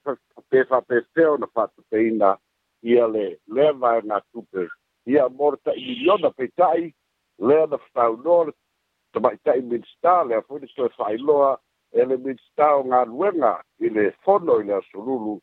pe 0.49 0.59
faapesea 0.69 1.31
ona 1.31 1.47
peina 1.89 2.37
ia 2.81 3.07
le 3.07 3.39
lea 3.47 3.71
vae 3.73 4.01
na 4.01 4.19
tupe 4.33 4.67
ia 5.05 5.29
mole 5.29 5.57
taʻi 5.65 5.79
miliona 5.87 6.27
peitaʻi 6.29 6.93
le 7.39 7.65
na 7.69 7.77
fataunoa 7.77 8.51
tamaʻitaʻi 9.13 9.61
minista 9.63 10.23
lea 10.23 10.41
foi 10.47 10.59
le 10.59 10.67
toe 10.75 11.17
loa 11.17 11.59
e 11.93 12.05
le 12.05 12.35
sta 12.51 12.75
o 12.75 12.83
galuega 12.83 13.53
i 13.79 13.89
le 13.89 14.11
fono 14.23 14.59
i 14.59 14.63
le 14.63 14.73
asolulu 14.75 15.39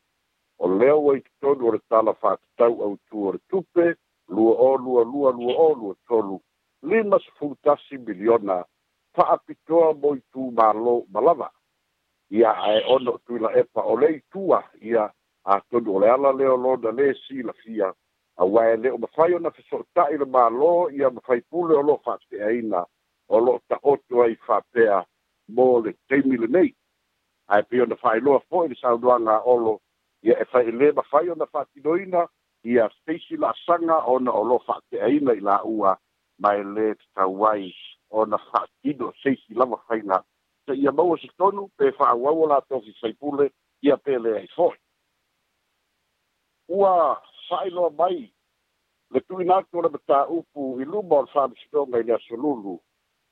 o 0.59 0.65
o 1.07 1.13
i 1.15 1.17
itotonu 1.17 1.63
o 1.67 1.71
le 1.73 1.79
tala 1.89 2.13
faatatau 2.13 2.73
autu 2.83 3.27
o 3.27 3.31
le 3.31 3.39
tupe 3.49 3.95
lua 4.29 4.53
o 4.53 4.77
lua 4.77 5.03
lua 5.03 5.31
lua 5.31 5.53
o 5.65 5.73
lua 5.73 5.95
tolu 6.07 6.39
lima 6.83 7.19
sefulu 7.19 7.55
tasi 7.63 7.97
miliona 7.97 8.65
fa 9.15 9.23
apitoa 9.33 9.93
boitu 9.93 10.51
malo 10.51 11.05
ma 11.13 11.19
ia 12.33 12.51
ae 12.63 12.83
ono 12.87 13.17
tuila 13.27 13.49
epa 13.61 13.81
o 13.81 13.97
le 13.99 14.07
itua 14.17 14.63
ia 14.81 15.03
atonu 15.53 15.95
o 15.95 15.99
le 15.99 16.09
ala 16.11 16.31
leo 16.33 16.55
lona 16.57 16.89
lē 16.91 17.13
silafia 17.27 17.91
auā 18.41 18.63
e 18.73 18.77
lē 18.81 18.89
o 18.93 18.97
mafai 18.97 19.35
ona 19.37 19.51
feso'ota'i 19.53 20.17
le 20.17 20.27
mālō 20.35 20.71
ia 20.97 21.09
mafai 21.13 21.41
pule 21.49 21.77
o 21.77 21.81
lo'o 21.87 21.99
fa'ape'aina 22.05 22.81
o 23.29 23.37
lo'o 23.45 23.59
ta'oto 23.69 24.23
ai 24.25 24.33
fa'apea 24.47 25.03
mo 25.55 25.67
le 25.85 25.93
taimi 26.09 26.37
lenei 26.41 26.71
ae 27.53 27.61
pei 27.69 27.83
ona 27.85 27.95
fa'ailoa 28.01 28.39
fo'i 28.49 28.69
le 28.71 28.79
saunoaga 28.81 29.35
a'olo 29.37 29.75
ia 30.25 30.37
e 30.41 30.45
fai 30.51 30.65
lē 30.73 30.89
mafai 30.95 31.29
ona 31.29 31.45
fa'atinoina 31.45 32.25
ia 32.73 32.89
stacy 32.97 33.37
la'asaga 33.43 33.99
ona 34.15 34.33
o 34.41 34.45
lo'o 34.49 34.63
fa'ape'aina 34.67 35.37
i 35.37 35.45
la'ua 35.51 35.93
ma 36.41 36.55
e 36.57 36.65
lē 36.75 36.93
tatau 37.01 37.45
ai 37.51 37.69
ona 38.09 38.37
fa'atino 38.49 39.13
stacy 39.19 39.53
lava 39.53 39.77
faiga 39.87 40.23
se 40.65 40.73
ia 40.73 40.91
maua 40.91 41.17
si 41.17 41.27
tonu, 41.37 41.67
pe 41.77 41.91
wha 41.99 42.07
au 42.09 42.47
la 42.47 42.61
tofi 42.61 42.95
saipule, 43.01 43.51
ia 43.81 43.97
pele 43.97 44.35
ai 44.39 44.47
foi. 44.55 44.77
Ua 46.69 47.21
whaeloa 47.49 47.89
mai, 47.97 48.31
le 49.13 49.19
tui 49.27 49.45
nātua 49.45 49.83
le 49.83 49.89
mata 49.89 50.25
upu 50.27 50.79
i 50.81 50.85
luma 50.85 51.15
o 51.21 51.27
whaam 51.33 51.51
si 51.55 51.67
tonga 51.71 51.99
i 51.99 52.11
solulu, 52.27 52.79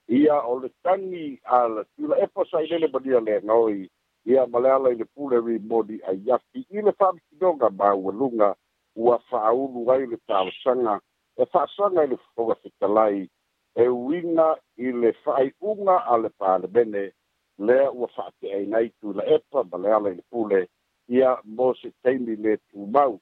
ia 0.07 0.35
o 0.43 0.59
le 0.59 0.69
tangi 0.83 1.39
a 1.45 1.67
le 1.67 1.83
tula 1.95 2.17
epa 2.23 2.45
sa 2.49 2.61
i 2.61 2.67
nene 2.69 2.87
mania 2.93 3.19
le 3.19 3.39
noi, 3.43 3.89
ia 4.25 4.45
maleala 4.47 4.91
i 4.91 4.95
le 4.99 5.05
pule 5.05 5.39
ri 5.41 5.59
modi 5.59 5.99
a 6.03 6.11
yaki, 6.13 6.65
i 6.69 6.81
le 6.81 6.91
whaam 6.99 7.15
si 7.29 7.35
tonga 7.39 7.69
ma 7.69 7.93
ua 7.95 8.11
lunga, 8.11 8.55
ua 8.95 9.15
wha 9.31 9.39
au 9.51 9.89
ai 9.91 10.05
le 10.05 10.17
tāwasanga, 10.27 10.95
e 11.37 11.43
wha 11.53 11.65
sanga 11.75 12.03
i 12.03 12.07
le 12.11 12.17
fitalai, 12.61 13.29
e 13.75 13.87
winga 13.87 14.49
i 14.77 14.91
le 14.91 15.11
whaiunga 15.25 15.97
a 16.13 16.17
le 16.17 16.29
pāle 16.39 16.67
bene, 16.67 17.13
lea 17.57 17.89
ua 17.91 18.07
fa'ape'aina 18.15 18.77
ai 18.77 18.89
tula 19.01 19.23
epa 19.25 19.63
ma 19.63 19.77
le 19.77 19.93
ala 19.95 20.09
i 20.11 20.15
le 20.15 20.21
pule 20.31 20.67
ia 21.07 21.37
mo 21.43 21.73
se 21.81 21.91
taimi 22.03 22.35
le 22.35 22.57
tumau 22.69 23.19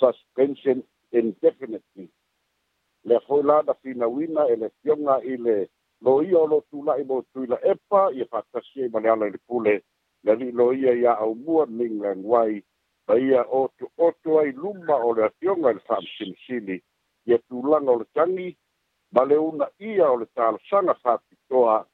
suspension 0.00 0.82
indefinitely 1.12 2.08
le 3.04 3.18
foi 3.26 3.42
la 3.42 3.62
na 3.62 3.74
finauina 3.74 4.46
e 4.52 4.56
le 4.56 4.68
fioga 4.82 5.20
i 5.24 5.36
le 5.36 5.68
loia 6.00 6.38
o 6.38 6.46
lo 6.46 6.64
tula'i 6.70 7.04
mo 7.04 7.22
tuila 7.32 7.58
epa 7.72 8.10
ia 8.12 8.24
fa'atasi 8.24 8.82
ai 8.82 8.88
ma 8.92 9.00
le 9.00 9.08
ala 9.10 9.26
i 9.26 9.30
le 9.34 9.38
pule 9.46 9.74
le 10.24 10.30
ali'i 10.32 10.52
loia 10.52 10.92
iā 11.00 11.12
aumua 11.24 11.66
mingland 11.66 12.24
wai 12.24 12.62
ma 13.06 13.14
ia 13.16 13.42
oto'oto 13.44 14.38
ai 14.40 14.52
luma 14.52 14.94
o 14.96 15.12
le 15.14 15.24
afioga 15.24 15.70
i 15.70 15.74
le 15.74 15.80
fa'amasilisili 15.88 16.82
ia 17.26 17.38
tulaga 17.38 17.90
o 17.92 17.98
le 18.00 18.06
tagi 18.16 18.48
ma 19.12 19.24
le 19.24 19.36
una 19.36 19.68
ia 19.78 20.10
o 20.12 20.16
le 20.16 20.26
talasaga 20.26 20.94
fa'apitoa 21.04 21.86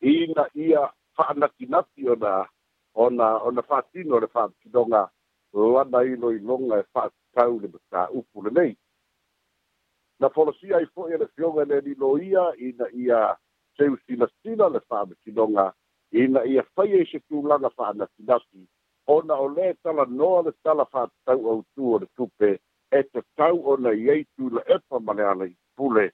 ina 0.00 0.44
ia 0.54 0.92
whaanakinaki 1.18 2.08
o 2.08 2.14
na 2.14 2.46
o 2.94 3.08
na 3.10 3.26
o 3.46 3.50
na 3.50 3.62
whaatino 3.68 4.20
le 4.20 4.26
whaatidonga 4.34 5.08
lana 5.54 5.98
ino 6.14 6.28
i 6.36 6.38
long 6.48 6.66
e 6.78 6.82
whaatau 6.94 7.52
le 7.60 7.68
mta 7.68 8.08
upu 8.18 8.42
le 8.44 8.50
nei. 8.50 8.76
Na 10.20 10.28
folosia 10.28 10.78
i 10.80 10.86
fwoi 10.86 11.18
le 11.18 11.26
fionga 11.34 11.64
le 11.64 11.80
ni 11.80 11.94
loia 11.94 12.44
i 12.58 12.72
na 12.78 12.86
ia 12.92 13.36
teu 13.76 13.96
sinastina 14.06 14.68
le 14.68 14.80
whaatidonga 14.90 15.72
i 16.12 16.26
na 16.28 16.42
ia 16.44 16.62
fai 16.74 16.90
e 17.00 17.04
se 17.10 17.18
tūlanga 17.30 17.70
whaanakinaki 17.78 18.66
o 19.06 19.22
na 19.22 19.34
o 19.34 19.48
le 19.48 19.74
tala 19.82 20.04
noa 20.08 20.42
le 20.42 20.52
tala 20.64 20.84
whaatau 20.92 21.40
au 21.52 21.62
tūo 21.76 21.98
le 22.00 22.06
tupe 22.16 22.50
e 22.98 23.02
te 23.10 23.20
tau 23.36 23.56
ona 23.72 23.88
na 23.88 23.94
iei 23.94 24.26
tū 24.38 24.50
le 24.56 24.62
epa 24.76 24.98
male 25.00 25.22
ala 25.30 25.46
i 25.46 25.54
pule 25.76 26.10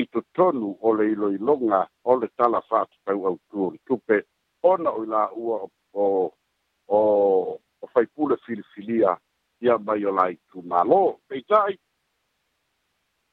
i 0.00 0.06
tu 0.12 0.20
tonu 0.36 0.76
o 0.80 0.92
le 0.96 1.14
lo 1.14 1.28
i 1.32 1.38
longa 1.38 1.88
o 2.04 2.16
le 2.20 2.28
tala 2.36 2.62
whaatau 2.70 3.26
au 3.28 3.34
tūo 3.50 3.72
le 3.72 3.78
tupe 3.88 4.20
ona 4.62 4.90
o 4.92 5.04
la 5.04 5.28
ua 5.36 5.68
o 5.94 6.32
o 6.88 7.58
o 7.80 8.04
pula 8.14 8.36
filifilia 8.46 9.16
ia 9.60 9.78
mai 9.78 10.04
o 10.06 10.12
lai 10.12 10.38
tumālō 10.50 11.18
peita'i 11.28 11.76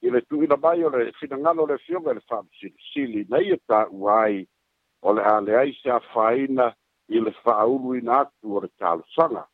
i 0.02 0.10
le 0.10 0.22
ina 0.44 0.58
mai 0.58 0.84
o 0.84 0.90
le 0.90 1.12
finagalo 1.20 1.66
le 1.68 1.78
fioga 1.78 2.14
le 2.14 2.22
fam 2.22 2.46
fa'amasilisili 2.48 3.26
na 3.30 3.38
ia 3.42 3.58
ta 3.68 3.88
uai 3.92 4.48
o 5.02 5.14
le 5.14 5.22
a 5.22 5.40
leai 5.42 5.74
se 5.84 5.90
afāina 5.90 6.74
i 7.08 7.20
le 7.22 7.32
ina 8.00 8.20
atu 8.20 8.56
o 8.56 8.60
le 8.62 8.68
talosaga 8.80 9.48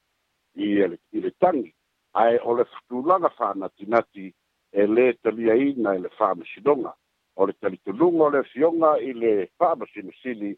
i 0.56 1.20
le 1.22 1.32
tangi 1.42 1.74
ae 2.14 2.38
o 2.44 2.56
le 2.56 2.66
futulaga 2.66 3.30
fa'anatinati 3.30 4.34
e 4.72 4.82
lē 4.86 5.18
taliaina 5.24 5.94
e 5.96 6.00
le 6.00 6.10
fa'amasinoga 6.10 6.94
o 7.38 7.46
le 7.46 7.54
talituluga 7.60 8.24
o 8.24 8.30
le 8.30 8.44
fioga 8.44 8.98
i 8.98 9.14
le 9.14 9.48
fa'amasilisili 9.58 10.58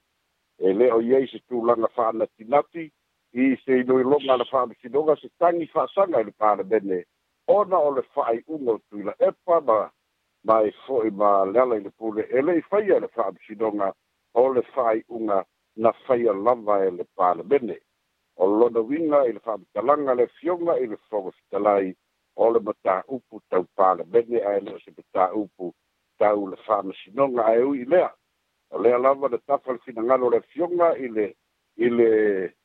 e 0.60 0.74
le 0.74 0.92
o 0.92 1.00
iai 1.02 1.28
se 1.28 1.40
tulaga 1.50 1.88
tinati 2.38 2.92
i 3.34 3.56
se 3.66 3.72
iloiloga 3.82 4.34
a 4.34 4.38
le 4.38 4.46
fa'amasinoga 4.46 5.16
se 5.22 5.30
tagi 5.40 5.66
fa'asaga 5.68 6.22
i 6.22 6.26
le 6.26 6.64
bene 6.64 7.04
ona 7.48 7.78
o 7.78 7.92
le 7.92 8.02
fa'ai'uga 8.02 8.72
o 8.74 8.80
la 9.06 9.14
epa 9.28 9.62
ma 9.62 9.92
ma 10.48 10.56
e 10.68 10.72
fo'i 10.86 11.12
ma 11.12 11.46
le 11.52 11.60
ala 11.60 11.76
i 11.78 11.82
le 11.84 11.90
pule 11.98 12.22
e 12.28 12.42
le'i 12.42 12.62
faia 12.62 13.00
le 13.00 13.08
fa'amasinoga 13.08 13.94
unga 15.14 15.44
na 15.76 15.92
faia 16.08 16.34
lava 16.34 16.84
e 16.86 16.90
le 16.92 17.06
palemene 17.16 17.46
bene 17.48 17.78
lona 18.40 18.80
uiga 18.80 19.26
i 19.30 19.34
le 19.34 19.40
fa'amatalaga 19.40 20.14
le 20.20 20.28
fioga 20.38 20.78
i 20.80 20.88
le 20.88 20.98
fogafetalai 21.10 21.88
ole 22.36 22.60
mata 22.60 23.04
upu 23.08 23.42
tau 23.50 23.66
bene 24.06 24.40
ai 24.42 24.62
le'o 24.62 24.80
se 24.80 24.92
upu 25.42 25.66
tau 26.18 26.48
le 26.50 26.58
fa'amasinoga 26.66 27.46
ae 27.54 27.62
ui 27.64 27.86
lea 27.86 28.10
o 28.72 28.80
le 28.80 28.94
alava 28.94 29.28
le 29.28 29.38
tafa 29.38 29.72
le 29.74 29.80
finagalo 29.86 30.28
o 30.28 30.30
le 30.30 30.38
afioga 30.38 30.92
i 30.98 31.08
le 31.08 31.26
i 31.78 31.90
le 31.90 32.08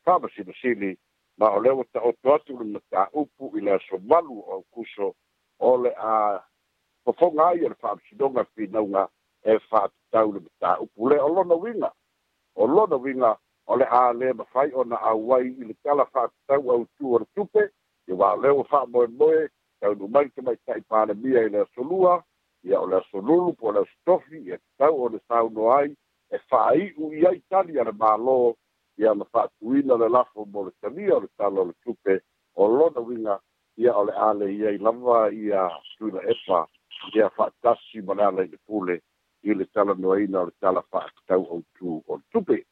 faamasinosili 0.04 0.96
ma 1.38 1.50
o 1.56 1.60
lea 1.60 1.74
ua 1.74 1.84
taoto 1.92 2.34
atu 2.34 2.58
le 2.58 2.64
mataupu 2.64 3.56
i 3.58 3.60
le 3.60 3.70
asomalu 3.74 4.38
o 4.40 4.52
aukuso 4.54 5.14
o 5.58 5.76
le 5.78 5.90
a 5.98 6.42
fofoga 7.04 7.46
ai 7.48 7.64
o 7.64 7.68
le 7.68 7.74
faamasinoga 7.74 8.44
finauga 8.54 9.08
e 9.44 9.52
faatatau 9.68 10.32
le 10.32 10.40
mataupu 10.40 11.08
lea 11.08 11.24
o 11.24 11.28
lona 11.34 11.54
uiga 11.54 11.90
o 12.56 12.66
lona 12.66 12.96
uiga 12.96 13.30
o 13.70 13.76
le 13.76 13.86
a 13.90 14.12
lē 14.18 14.34
mafai 14.34 14.72
ona 14.74 14.96
auai 15.00 15.46
i 15.48 15.64
le 15.64 15.74
tala 15.82 16.04
faatatau 16.06 16.60
autū 16.72 17.14
o 17.14 17.18
le 17.18 17.26
tupe 17.34 17.62
ia 18.08 18.14
ua 18.14 18.32
o 18.34 18.40
lea 18.42 18.54
ua 18.54 18.64
faamoemoe 18.64 19.48
taunumai 19.80 20.28
tamaitaʻi 20.34 20.82
palemia 20.90 21.40
i 21.46 21.48
le 21.48 21.60
asolua 21.62 22.24
ia 22.64 22.80
o 22.80 22.86
le 22.86 22.96
asolulu 22.96 23.52
po 23.58 23.72
le 23.72 23.80
asotofi 23.80 24.36
e 24.52 24.58
tatau 24.58 25.04
o 25.04 25.08
le 25.08 25.18
sauno 25.28 25.70
ai 25.76 25.96
e 26.34 26.38
fa'ai'u 26.48 27.08
i 27.18 27.26
ai 27.26 27.40
tali 27.50 27.78
a 27.80 27.84
le 27.84 27.90
mālō 27.92 28.54
ia 29.02 29.14
ma 29.14 29.24
fa'atuina 29.24 29.96
le 30.02 30.08
lafo 30.08 30.44
mo 30.52 30.62
le 30.64 30.70
talia 30.80 31.14
o 31.16 31.20
le 31.20 31.28
tala 31.36 31.60
o 31.60 31.64
le 31.64 31.74
tupe 31.84 32.20
o 32.54 32.66
lona 32.68 33.00
uiga 33.00 33.38
ia 33.82 33.92
o 34.00 34.04
le 34.04 34.12
a 34.12 34.32
leia 34.34 34.70
i 34.70 34.78
lava 34.78 35.32
ia 35.32 35.70
tuila 35.98 36.22
epa 36.30 36.66
ia 37.14 37.28
fa'atasi 37.36 38.02
ma 38.06 38.14
le 38.14 38.22
ala 38.24 38.42
i 38.44 38.48
le 38.48 38.58
pule 38.66 39.00
i 39.42 39.54
le 39.54 39.64
talanoaina 39.72 40.38
o 40.40 40.46
le 40.46 40.54
tala 40.60 40.82
fa'akatau 40.90 41.42
autū 41.52 42.00
o 42.06 42.16
le 42.16 42.22
tupe 42.32 42.62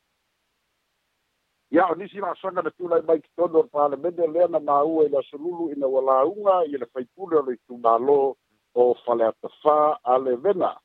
ia 1.71 1.89
o 1.91 1.95
nisi 1.95 2.19
la'asaga 2.23 2.63
le 2.63 2.71
tulai 2.79 3.03
mai 3.03 3.19
kitono 3.23 3.59
o 3.59 3.63
le 3.63 3.69
palemene 3.69 4.27
lea 4.33 4.47
na 4.49 4.61
māua 4.61 5.05
i 5.07 5.09
le 5.11 5.19
asolulu 5.19 5.71
ina 5.73 5.87
ua 5.87 6.01
lauga 6.03 6.63
ia 6.71 6.79
le 6.79 6.87
faipule 6.87 7.37
o 7.39 7.43
le 7.43 7.59
itumālō 7.59 8.37
o 8.75 8.95
fale 9.05 9.25
ata 9.25 9.49
fa 9.63 9.99
ale 10.05 10.37
vena 10.37 10.79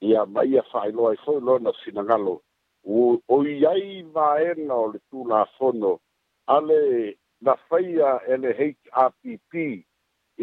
ia 0.00 0.24
mai 0.26 0.58
a 0.58 0.62
fai 0.72 0.92
loa 0.92 1.12
i 1.12 1.16
foi 1.24 1.40
loa 1.40 1.58
na 1.58 1.72
sinangalo 1.84 2.40
o, 2.84 3.18
o 3.28 3.36
iai 3.44 4.02
maena 4.02 4.74
o 4.74 4.92
le 4.92 4.98
tūna 5.12 5.44
fono 5.56 5.98
ale 6.46 7.14
na 7.40 7.54
faia 7.68 8.20
ele 8.32 8.52
HRPP 8.52 9.52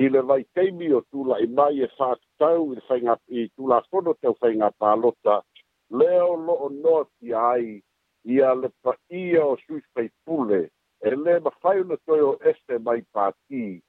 i 0.04 0.10
le 0.14 0.22
vai 0.30 0.44
teimi 0.58 0.90
o 0.94 1.02
tūla 1.14 1.38
i 1.46 1.48
mai 1.48 1.82
e 1.84 1.88
fātu 1.98 2.26
tau 2.42 2.74
i, 2.74 2.80
whainga, 2.90 3.16
i 3.38 3.48
tūla 3.58 3.80
fono 3.90 4.14
tau 4.22 4.36
whainga 4.42 4.72
pālota 4.82 5.40
leo 5.90 6.34
lo 6.46 6.54
o 6.68 6.70
noa 6.70 7.06
ki 7.18 7.34
ai 7.34 7.82
ia 8.36 8.54
le 8.56 8.70
pa 8.84 8.98
ia 9.14 9.46
o 9.46 9.56
sui 9.66 9.82
pule 10.26 10.62
e 11.02 11.12
le 11.16 11.40
ma 11.40 11.52
whaio 11.62 11.84
na 11.84 11.98
toi 12.06 12.20
o 12.22 12.34
este 12.50 12.80
mai 12.86 13.02
pātii 13.14 13.80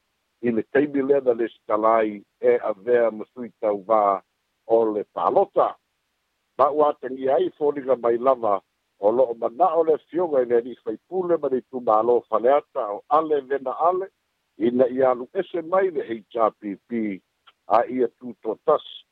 ili 0.43 0.63
tebi 0.63 1.03
leda 1.03 1.35
l'eskalai 1.35 2.23
e 2.41 2.59
avea 2.71 3.11
masuita 3.11 3.73
uvā 3.73 4.21
o 4.67 4.79
le 4.95 5.03
palota 5.15 5.75
ma 6.59 6.69
ua 6.71 6.89
atagia 6.93 7.35
ai 7.35 7.51
foliga 7.59 7.97
mai 7.97 8.19
lava 8.19 8.61
o 9.01 9.11
lo'o 9.11 9.35
mana'o 9.41 9.83
le 9.87 9.95
afioga 9.99 10.41
i 10.43 10.45
le 10.47 10.57
ali'i 10.57 10.77
faipule 10.85 11.37
ma 11.41 11.49
le 11.49 11.57
itumālo 11.63 12.21
faleata 12.31 12.83
o 12.95 13.03
ale 13.19 13.41
vena 13.49 13.75
ale 13.91 14.11
ina 14.67 14.87
i 14.89 15.03
alu 15.11 15.27
ese 15.41 15.63
mai 15.73 15.91
le 15.91 16.03
hpp 16.07 17.21
a 17.67 17.79
ia 17.97 18.09
tutotasi 18.09 19.05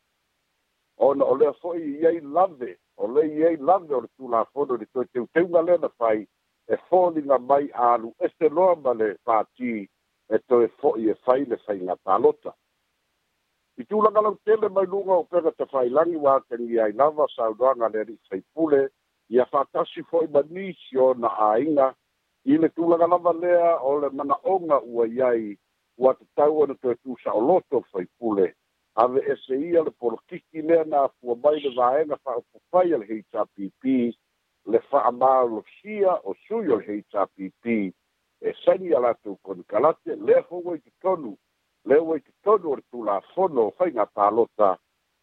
ona 0.97 1.25
o 1.25 1.35
lea 1.37 1.53
fo'i 1.53 1.99
iai 2.03 2.21
lave 2.21 2.79
o 2.97 3.07
le 3.09 3.27
iai 3.35 3.57
lave 3.57 3.95
o 3.95 4.01
le 4.01 4.09
tulafono 4.17 4.75
i 4.75 4.79
le 4.79 4.87
toe 4.93 5.05
teuteuga 5.13 5.63
lea 5.63 5.79
na 5.79 5.89
fai 5.89 6.27
e 6.69 6.75
foliga 6.89 7.39
mai 7.39 7.67
alu 7.75 8.15
ese 8.25 8.49
loa 8.49 8.75
ma 8.77 8.93
le 8.95 9.15
fatī 9.27 9.87
e 10.29 10.39
toe 10.47 10.65
e 10.67 10.73
fo'i 10.81 11.11
e 11.11 11.15
fai 11.27 11.45
le 11.47 11.57
faiga 11.65 11.95
palota 12.03 12.51
i 13.79 13.85
tulaga 13.85 14.21
lau 14.27 14.35
mai 14.77 14.87
luga 14.87 15.13
o 15.23 15.25
pega 15.25 15.51
tafailagi 15.59 16.17
ua 16.17 16.33
akegi 16.37 16.79
ai 16.81 16.93
lava 17.01 17.27
saunoaga 17.37 17.87
le 17.93 17.99
ali'i 18.01 18.19
faipule 18.29 18.81
ia 19.35 19.45
fa'atasi 19.53 20.01
fo'i 20.11 20.27
ma 20.35 20.41
nisi 20.55 20.99
ona 20.99 21.29
āiga 21.51 21.87
i 22.53 22.59
le 22.59 22.69
tulaga 22.69 23.07
lava 23.07 23.33
lea 23.43 23.71
o 23.79 23.93
le 24.01 24.09
manaʻoga 24.19 24.77
ua 24.97 25.05
iai 25.07 25.59
ua 26.03 26.13
tatau 26.19 26.53
ona 26.65 26.75
toe 26.83 26.95
tusa'oloto 27.05 27.81
faipule 27.93 28.47
ave 28.95 29.21
ese 29.33 29.61
ia 29.71 29.83
le 29.83 29.91
polokiki 30.01 30.63
lea 30.63 30.85
na 30.85 31.05
afua 31.07 31.37
mai 31.45 31.61
le 31.63 31.71
vaega 31.77 32.17
fa'aupufai 32.25 32.95
a 32.95 32.99
le 32.99 33.07
hpp 33.11 33.83
le 34.75 34.79
fa'amalosia 34.91 36.19
o 36.29 36.35
sui 36.47 36.69
o 36.73 36.77
le 36.81 36.85
hpp 37.13 37.95
e 38.41 38.53
sani 38.65 38.93
ala 38.97 39.15
tu 39.15 39.39
kon 39.43 39.63
kalate 39.69 40.17
le 40.17 40.41
ho 40.49 40.61
wai 40.65 40.79
te 40.79 40.91
tonu 41.03 41.37
le 41.85 41.97
wai 41.99 42.19
te 42.21 42.31
tonu 42.43 42.73
ar 42.73 42.81
tu 42.93 43.03
la 43.05 43.21
fono 43.35 43.71
fai 43.79 43.91
ngā 43.91 44.05
pālota 44.15 44.77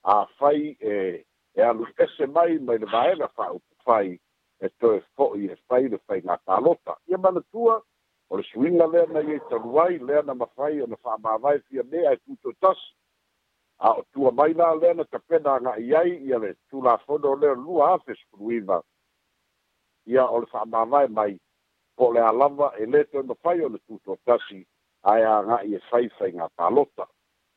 a 0.04 0.16
fai 0.40 0.76
e 0.80 1.24
e 1.56 1.62
alu 1.62 1.86
ese 2.06 2.26
mai 2.28 2.58
mai 2.60 2.78
le 2.80 2.86
maena 2.92 3.28
fa 3.36 3.52
upu 3.56 3.74
fai 3.86 4.20
e 4.66 4.70
to 4.80 4.94
e 4.96 5.00
fo'i 5.16 5.50
e 5.52 5.56
fai 5.68 5.90
le 5.90 5.98
fai 6.08 6.20
ngā 6.22 6.36
pālota 6.46 6.98
ia 7.08 7.18
mana 7.18 7.42
tua 7.52 7.82
o 8.30 8.36
le 8.38 8.44
suinga 8.50 8.88
lea 8.94 9.06
na 9.14 9.20
iei 9.22 9.38
e 9.38 9.46
taruai 9.50 9.98
lea 9.98 10.22
na 10.26 10.34
mawhai 10.34 10.82
o 10.82 10.88
na 10.90 10.98
wha 11.04 11.18
mawai 11.18 11.60
fia 11.60 11.84
mea 11.84 12.12
e 12.18 12.20
tuto 12.26 12.54
tas 12.60 12.82
a 13.78 13.92
o 14.00 14.04
tua 14.12 14.32
mai 14.32 14.54
nā 14.54 14.74
lea 14.82 14.94
na 14.94 15.04
tapena 15.06 15.60
ngā 15.60 15.78
iai 15.86 16.18
ia 16.30 16.40
le 16.40 16.56
tu 16.70 16.82
la 16.82 16.98
fono 16.98 17.36
lea 17.36 17.54
lua 17.56 17.88
hafes 17.94 18.20
kuruiva 18.32 18.82
ia 20.06 20.26
o 20.28 20.40
le 20.40 20.48
wha 20.54 20.66
mawai 20.66 21.08
mai 21.08 21.38
po 21.98 22.12
le 22.14 22.20
alava 22.22 22.68
e 22.80 22.86
le 22.86 23.04
te 23.10 23.18
ono 23.18 23.36
fai 23.42 23.62
o 23.62 23.68
le 23.70 23.80
tuto 23.88 24.18
tasi 24.26 24.62
ai 25.10 25.22
a 25.22 25.36
ngā 25.46 25.58
i 25.68 25.76
e 25.78 25.82
fai 25.90 26.10
fai 26.18 26.32
ngā 26.34 26.48
pālota. 26.58 27.06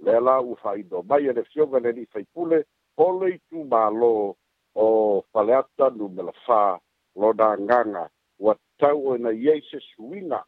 Le 0.05 0.21
la 0.21 0.39
u 0.41 0.57
fai 0.63 0.83
do 0.85 1.03
mai 1.09 1.29
e 1.31 1.33
le 1.33 1.45
fionga 1.51 1.81
le 1.81 1.93
ni 1.93 2.05
fai 2.07 2.25
pule 2.35 2.59
po 2.97 3.09
le 3.21 3.31
i 3.37 3.39
tū 3.49 3.65
mā 3.71 3.85
lo 4.01 4.11
o 4.77 4.87
paleata 5.33 5.89
nu 5.97 6.09
me 6.09 6.23
la 6.29 6.35
fā 6.47 6.61
lo 7.17 7.33
da 7.33 7.55
nganga 7.57 8.09
wa 8.45 8.55
tau 8.79 9.01
o 9.09 9.15
e 9.17 9.23
na 9.25 9.31
yeise 9.31 9.81
suina 9.89 10.43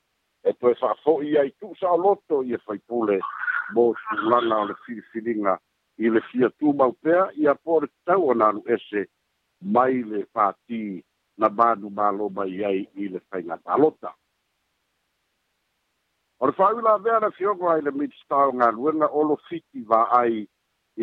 e 0.45 0.53
tu 0.53 0.69
e 0.71 0.75
fā 0.81 0.91
fō 1.05 1.15
i 1.25 1.39
ai 1.43 1.53
tū 1.61 1.73
sa 1.81 1.97
loto 1.97 2.43
i 2.43 2.55
e 2.57 2.59
fai 2.67 2.79
pule 2.89 3.19
mō 3.75 3.87
tū 3.97 4.29
langa 4.31 4.61
o 4.65 4.69
le 4.71 4.75
filifilinga 4.85 5.57
i 6.05 6.13
le 6.15 6.21
fia 6.31 6.51
tū 6.61 6.75
mau 6.77 6.93
pēa 7.05 7.31
i 7.41 7.49
a 7.53 7.57
pō 7.57 7.81
re 7.83 7.89
tau 8.07 8.29
o 8.33 8.35
nā 8.41 8.53
lu 8.57 8.63
ese 8.77 9.07
mai 9.63 10.03
le 10.11 10.27
fātii 10.35 11.01
na 11.39 11.49
manu 11.49 11.91
malo 11.91 12.29
mai 12.37 12.59
ai 12.69 12.81
i 13.03 13.09
le 13.09 13.21
fainga 13.31 13.57
talota. 13.65 14.13
O 16.41 16.47
le 16.47 16.53
fai 16.53 16.75
la 16.83 16.99
vea 16.99 17.19
na 17.21 17.31
fiongo 17.31 17.69
ai 17.71 17.83
le 17.83 17.91
midstau 17.95 18.53
ngā 18.55 18.69
luenga 18.75 19.09
olo 19.21 19.37
fiti 19.49 19.83
va 19.91 20.03
ai 20.21 20.45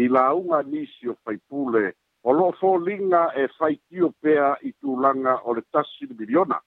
i 0.02 0.08
la 0.12 0.30
unga 0.36 0.62
nisi 0.68 1.10
o 1.12 1.16
faipule 1.24 1.94
o 2.24 2.32
lo 2.34 2.50
fō 2.60 2.74
linga 2.86 3.24
e 3.44 3.48
fai 3.58 3.78
tio 3.88 4.12
pea 4.22 4.54
i 4.68 4.74
tūlanga 4.80 5.38
o 5.48 5.54
le 5.56 5.64
tasi 5.72 6.08
le 6.10 6.16
miliona. 6.20 6.60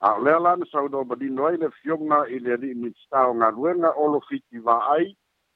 A 0.00 0.14
o 0.16 0.22
lea 0.24 0.38
lana 0.40 0.64
sa 0.72 0.84
unō 0.84 1.04
manino 1.10 1.46
ai 1.50 1.56
le 1.60 1.70
fiongo 1.80 2.20
i 2.28 2.38
le 2.44 2.56
ni 2.62 2.74
midstau 2.84 3.32
ngā 3.40 3.50
luenga 3.56 3.94
olo 4.04 4.20
fiti 4.28 4.58
va 4.58 4.76
ai 4.96 5.08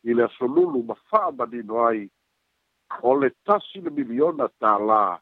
i 0.09 0.17
le 0.17 0.29
solulu 0.39 0.85
ma 0.91 0.97
faa 1.11 1.31
manino 1.39 1.85
ai 1.89 2.07
o 3.03 3.15
le 3.21 3.31
tasi 3.49 3.81
le 3.81 3.91
miliona 3.91 4.49
tā 4.61 4.77
laa 4.81 5.17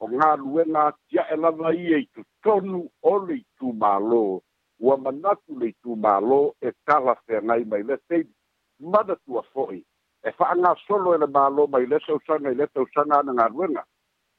o 0.00 0.06
ngā 0.10 0.26
luenga 0.42 0.82
tia 1.08 1.24
e 1.32 1.36
lava 1.40 1.70
i 1.78 1.92
e 1.92 1.98
tu 2.14 2.22
tonu 2.46 2.78
o 3.04 3.12
le 3.26 3.36
tu 3.60 3.72
mālo, 3.82 4.20
ua 4.86 4.96
manatu 5.06 5.58
le 5.62 5.68
tu 5.82 5.96
mālo 6.04 6.38
e 6.68 6.72
tala 6.88 7.14
whenai 7.28 7.64
mai 7.72 7.82
le 7.88 7.98
teidi, 8.08 8.30
mana 8.92 9.16
tua 9.26 9.42
foi, 9.52 9.78
e 10.24 10.30
wha 10.38 10.54
ngā 10.62 10.72
solo 10.86 11.12
e 11.16 11.20
le 11.20 11.28
mālo 11.36 11.66
mai 11.74 11.84
le 11.90 11.98
sausanga 12.06 12.52
i 12.54 12.60
le 12.62 12.66
sausanga 12.72 13.18
ana 13.20 13.34
ngā 13.40 13.48
luenga, 13.52 13.84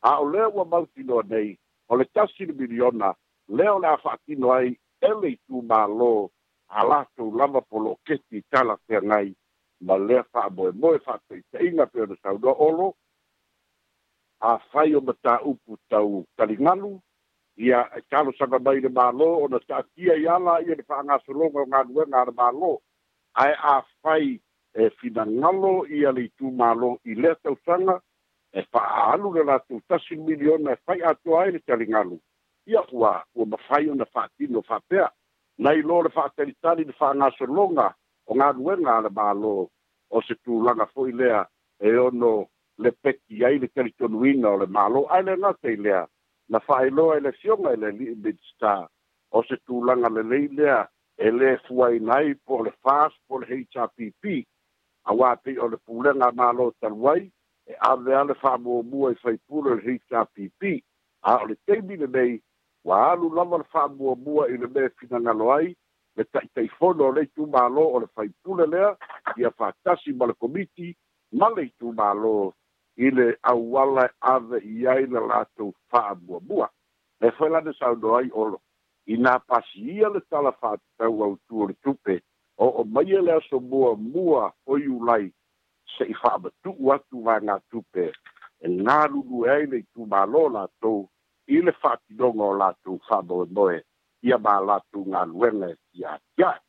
a 0.01 0.11
o 0.17 0.25
lea 0.33 0.47
ua 0.49 0.65
mautino 0.71 1.21
nei, 1.31 1.49
o 1.91 1.95
le 1.95 2.05
tasiri 2.15 2.53
miliona, 2.57 3.13
leo 3.57 3.77
le 3.79 3.87
a 3.93 3.97
whaatino 4.03 4.47
ai, 4.57 4.69
e 5.07 5.13
le 5.21 5.29
tu 5.45 5.61
mālo, 5.69 6.13
a 6.77 6.87
lātou 6.89 7.29
lava 7.37 7.61
polo 7.69 7.93
keti 8.07 8.41
tala 8.51 8.75
whenai, 8.89 9.29
ma 9.85 9.95
lea 10.07 10.25
wha 10.33 10.41
moe 10.55 10.71
moe 10.81 10.97
wha 11.05 11.15
te 11.27 11.65
inga 11.67 11.85
pēr 11.93 12.09
saunoa 12.23 12.57
olo, 12.67 12.93
a 14.41 14.57
fai 14.71 14.95
o 14.95 15.01
mata 15.01 15.39
upu 15.41 15.77
tau 15.89 16.25
talingalu, 16.37 16.99
ia 17.57 17.85
talo 18.09 18.31
sanga 18.37 18.59
mai 18.59 18.79
le 18.79 18.89
malo, 18.89 19.37
o 19.43 19.47
na 19.47 19.59
ta 19.67 19.83
kia 19.95 20.15
i 20.15 20.27
ala, 20.27 20.61
ia 20.65 20.75
ni 20.75 20.83
paanga 20.83 21.19
sulonga 21.25 21.59
o 21.61 21.65
ngadue 21.69 22.05
ngā 22.09 22.25
le 22.27 22.33
malo, 22.37 22.71
ai 23.35 23.53
a 23.53 23.81
fai 24.01 24.39
e 24.73 24.89
fina 24.99 25.25
ngalo, 25.29 25.85
ia 25.89 26.11
le 26.11 26.27
tu 26.37 26.51
malo 26.51 26.97
i 27.05 27.13
le 27.15 27.35
tau 27.43 27.55
sanga, 27.65 27.99
e 28.53 28.61
paa 28.73 29.11
alu 29.13 29.33
le 29.35 29.43
la 29.45 29.59
tu 29.59 29.79
tasi 29.87 30.15
miliona, 30.17 30.71
e 30.73 30.77
fai 30.85 31.01
atua 31.05 31.43
ai 31.43 31.51
le 31.57 31.59
talingalu, 31.59 32.17
ia 32.65 32.81
ua, 32.91 33.19
ua 33.35 33.45
mafai 33.45 33.89
o 33.89 33.93
na 33.95 34.05
fatino 34.05 34.61
fapea, 34.61 35.09
nai 35.57 35.81
lo 35.85 36.01
le 36.01 36.09
fatalitani 36.09 36.85
ni 36.85 36.93
paanga 36.97 37.29
sulonga, 37.37 37.91
o 38.27 38.33
ngadue 38.35 38.73
ngā 38.81 39.01
le 39.05 39.09
malo, 39.15 39.69
o 40.09 40.21
se 40.25 40.33
tu 40.43 40.63
langa 40.65 40.85
fo 40.93 41.05
i 41.07 41.11
lea, 41.13 41.45
e 41.79 41.93
ono, 41.97 42.31
le 42.81 42.91
peti 42.91 43.43
ai 43.45 43.59
le 43.59 43.67
tele 43.73 43.93
tonuina 43.97 44.49
o 44.49 44.57
le 44.57 44.65
malo 44.67 45.05
ai 45.13 45.23
le 45.23 45.35
nasa 45.37 45.69
i 45.69 45.75
lea 45.75 46.01
na 46.51 46.59
faailoa 46.59 47.17
i 47.17 47.21
le 47.25 47.31
fioga 47.41 47.71
i 47.75 47.79
le 47.83 47.91
lilibidsta 47.97 48.71
o 49.37 49.43
se 49.47 49.55
tulaga 49.65 50.09
lelei 50.15 50.45
lea 50.57 50.79
e 51.17 51.27
lē 51.39 51.49
fuaina 51.67 52.13
ai 52.21 52.33
po 52.45 52.53
o 52.61 52.63
le 52.67 52.71
fas 52.83 53.11
po 53.27 53.33
le 53.41 53.45
hpp 53.47 54.39
auā 55.09 55.31
pei 55.43 55.55
o 55.63 55.67
le 55.73 55.77
pulega 55.85 56.25
a 56.29 56.33
malo 56.41 56.71
talu 56.81 57.07
ai 57.13 57.23
e 57.71 57.77
avea 57.91 58.23
le 58.29 58.33
faamuamua 58.41 59.11
i 59.11 59.17
faipule 59.23 59.67
o 59.75 59.75
le 59.75 59.83
hpp 59.97 60.79
a 61.29 61.37
o 61.43 61.45
le 61.51 61.55
taimi 61.65 61.97
lenei 62.01 62.39
ua 62.85 62.97
alu 63.11 63.29
lava 63.35 63.57
le 63.61 63.67
faamuamua 63.73 64.49
i 64.55 64.57
le 64.63 64.67
mea 64.75 64.89
finagalo 64.99 65.51
ai 65.53 65.69
le 66.17 66.23
taʻitaifono 66.27 67.05
o 67.09 67.11
le 67.15 67.21
itumālō 67.29 67.83
o 67.95 67.99
le 68.03 68.07
faipule 68.15 68.65
lea 68.73 68.89
ia 69.37 69.49
fatasi 69.51 70.11
ma 70.13 70.25
le 70.25 70.33
komiti 70.33 70.89
ma 71.39 71.47
le 71.55 71.63
itumālō 71.69 72.33
ile 73.01 73.27
awala 73.51 74.05
e 74.05 74.11
ave 74.21 74.57
i 74.75 74.87
ai 74.87 75.05
le 75.07 75.19
latou 75.31 75.69
fa'abuabua 75.91 76.67
e 77.25 77.31
foi 77.37 77.49
lana 77.49 77.71
saunoai 77.79 78.27
olo 78.41 78.57
inā 79.07 79.33
pasiia 79.49 80.07
le 80.13 80.21
tala 80.29 80.51
fa'atatau 80.51 81.39
o 81.55 81.65
le 81.69 81.73
tupe 81.83 82.15
o 82.57 82.65
oo 82.65 82.83
maia 82.93 83.21
le 83.21 83.31
aso 83.33 83.59
muamua 83.59 84.53
hoi 84.67 84.87
ulai 84.87 85.33
se'i 85.97 86.13
fa'amatu'u 86.21 86.93
atu 86.93 87.25
tupe 87.71 88.05
e 88.59 88.67
nā 88.67 88.95
galulu 89.01 89.45
e 89.45 89.49
ai 89.49 89.65
le 89.65 89.77
itumālō 89.81 90.41
latou 90.55 90.99
i 91.55 91.61
le 91.65 91.71
fa'atinoga 91.81 92.43
o 92.43 92.53
latou 92.61 92.99
fa'amoemoe 93.09 93.77
ia 94.23 94.37
ma 94.37 94.59
latou 94.61 95.03
galuega 95.11 95.73
tiatiae 95.91 96.59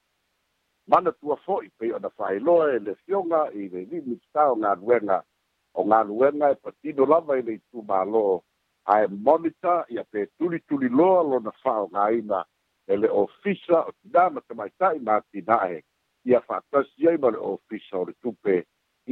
mana 0.90 1.12
tua 1.12 1.36
fo'i 1.36 1.68
pei 1.78 1.92
ona 1.92 2.08
fa'ailoa 2.08 2.72
e 2.74 2.78
le 2.78 2.94
fioga 3.04 3.50
i 3.52 3.68
le 3.68 3.84
limitao 3.84 4.32
tao 4.32 4.54
galuega 4.56 5.22
o 5.74 5.84
galuega 5.84 6.50
e 6.52 6.54
patino 6.56 7.06
lava 7.08 7.38
i 7.38 7.42
le 7.46 7.54
itumālō 7.56 8.22
ae 8.94 9.06
monita 9.26 9.74
ia 9.94 10.04
pe 10.12 10.26
tulituli 10.38 10.88
loa 10.88 11.22
lona 11.30 11.52
fa'aogāina 11.64 12.40
e 12.92 12.96
le 12.96 13.08
ofisa 13.22 13.78
o 13.88 13.92
tinā 14.00 14.24
ma 14.34 14.40
tamaita'i 14.48 14.98
matina'e 15.06 15.76
ia 16.28 16.40
fa'atasi 16.48 17.08
ai 17.10 17.16
ma 17.24 17.30
le 17.36 17.40
ofisa 17.52 17.94
o 18.02 18.04
le 18.08 18.12
tupe 18.22 18.56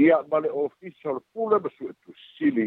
ia 0.04 0.16
ma 0.30 0.38
le 0.44 0.50
ofisa 0.64 1.06
o 1.12 1.16
le 1.18 1.22
pule 1.32 1.56
ma 1.64 1.70
su'etusili 1.76 2.66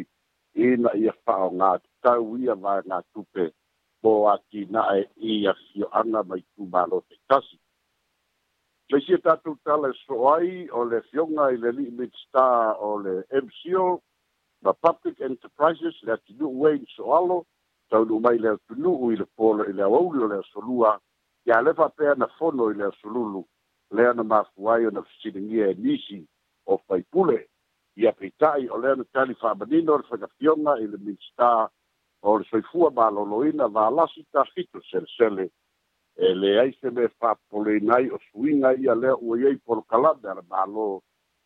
ina 0.67 0.91
ia 1.03 1.13
fa'aogā 1.27 1.71
tatau 1.83 2.35
ia 2.45 2.55
vaegā 2.65 2.97
tupe 3.13 3.43
mo 4.03 4.11
atina'e 4.33 4.99
i 5.33 5.43
afio'aga 5.53 6.19
ma 6.29 6.35
itumālō 6.41 6.97
taitasi 7.09 7.57
Pesia 8.93 9.17
tātou 9.25 9.55
tala 9.65 9.87
soai 10.03 10.67
o 10.79 10.83
le 10.85 10.99
fionga 11.09 11.47
i 11.49 11.55
le 11.57 11.71
li 11.73 11.87
imitsita 11.89 12.41
o 12.85 12.89
le 13.05 13.13
MCO, 13.39 13.85
ma 14.65 14.73
Public 14.85 15.17
Enterprises, 15.27 15.95
le 16.05 16.13
atinu 16.13 16.51
ue 16.61 16.73
in 16.77 16.83
soalo, 16.93 17.39
tau 17.89 18.03
nu 18.05 18.19
mai 18.21 18.35
le 18.37 18.51
atinu 18.53 18.93
i 19.09 19.17
le 19.17 19.25
polo 19.33 19.65
i 19.65 19.73
le 19.73 19.81
awauli 19.87 20.21
o 20.21 20.29
le 20.29 20.37
asolua, 20.43 20.91
ia 21.49 21.57
le 21.65 21.73
whapea 21.79 22.13
na 22.21 22.29
fono 22.37 22.67
i 22.69 22.77
le 22.77 22.91
solulu, 22.99 23.41
le 23.97 24.05
ana 24.11 24.21
mafuai 24.29 24.85
o 24.85 24.93
na 24.93 25.01
fisiringia 25.09 25.71
e 25.73 25.79
nisi 25.87 26.19
o 26.69 26.77
faipule, 26.85 27.39
ia 27.97 28.13
peitai 28.13 28.69
o 28.69 28.77
le 28.83 28.93
ana 28.93 29.09
tali 29.11 29.33
whamanino 29.41 29.97
le 30.03 30.09
whakafionga 30.11 30.77
i 30.85 30.85
le 30.85 31.01
imitsita 31.01 31.49
o 32.29 32.37
le 32.37 32.45
soifua 32.53 32.93
ma 32.93 33.09
loloina, 33.09 33.71
ma 33.73 33.89
lasi 33.89 34.21
ta 34.29 34.45
fito 34.53 34.85
sele 34.91 35.09
sele, 35.17 35.49
e 36.15 36.33
le 36.35 36.59
ai 36.59 36.71
se 36.81 36.89
me 36.91 37.07
fa 37.09 37.13
fa'apolenai 37.19 38.05
o 38.15 38.17
suiga 38.29 38.69
ia 38.83 38.93
le 38.95 39.11
ua 39.27 39.35
iai 39.39 39.57
polokalame 39.65 40.27
a 40.31 40.35
le 40.37 40.43
mālō 40.51 40.87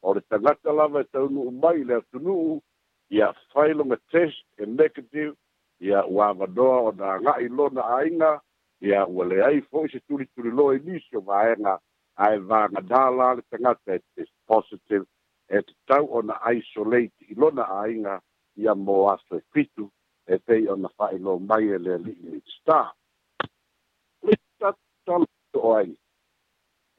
o 0.07 0.13
le 0.15 0.21
tagata 0.29 0.69
lava 0.79 1.03
te 1.03 1.09
taunuu 1.11 1.51
mai 1.63 1.77
le 1.87 1.93
atunu'u 2.01 2.61
ia 3.17 3.27
failoga 3.51 3.97
test 4.11 4.43
e 4.61 4.65
negative 4.65 5.31
ia 5.87 5.99
ua 6.13 6.23
avanoa 6.33 6.77
ona 6.89 7.05
aga'i 7.15 7.47
lona 7.57 7.81
aiga 7.99 8.31
ia 8.87 8.99
le 9.29 9.37
ai 9.49 9.59
fo'i 9.69 9.87
se 9.91 9.99
tulituliloa 10.07 10.75
i 10.77 10.83
nisi 10.87 11.15
o 11.17 11.21
ai 11.39 11.55
ae 12.25 12.37
vagadā 12.49 13.03
la 13.17 13.27
le 13.37 13.43
tagata 13.51 13.89
e 13.95 13.99
test 14.15 14.33
positive 14.49 15.05
e 15.49 15.57
tatau 15.67 16.03
ona 16.19 16.35
isolate 16.59 17.21
i 17.31 17.35
lona 17.41 17.63
aiga 17.83 18.15
ia 18.61 18.73
mo 18.85 18.95
afe 19.13 19.37
fitu 19.53 19.85
e 20.27 20.33
pei 20.45 20.63
na 20.81 20.89
fa'ailoa 20.97 21.39
mai 21.49 21.65
e 21.67 21.77
le 21.83 21.91
ali'i 21.97 22.39
star 22.59 22.89
tala 25.07 25.25
o 25.53 25.73
ai 25.75 25.89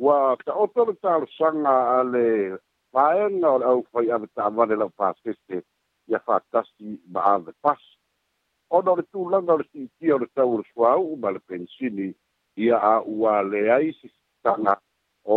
ua 0.01 0.17
ta 0.47 0.53
o 0.63 0.67
tala 0.75 0.93
tala 1.05 1.27
sanga 1.39 1.75
ale 1.99 2.27
paenga 2.93 3.49
o 3.57 3.61
au 3.71 3.81
fai 3.93 4.07
ave 4.15 4.27
ta 4.37 4.49
vale 4.57 4.77
la 4.83 4.89
pasese 4.99 5.57
ia 6.11 6.19
fa 6.27 6.41
ma 7.15 7.21
ave 7.37 7.53
pas 7.65 7.81
ona 8.77 8.91
le 8.99 9.03
tu 9.13 9.29
langa 9.33 9.57
le 9.61 9.65
si 9.73 9.91
kia 9.99 10.17
le 10.19 10.27
tau 10.37 10.57
le 10.59 10.65
suau 10.73 11.17
ma 11.23 11.29
le 11.37 11.41
pensini 11.51 12.09
ia 12.65 12.79
ua 13.13 13.43
le 13.51 13.61
ai 13.77 13.89
si 13.99 14.09
tanga 14.43 14.75
o 15.25 15.37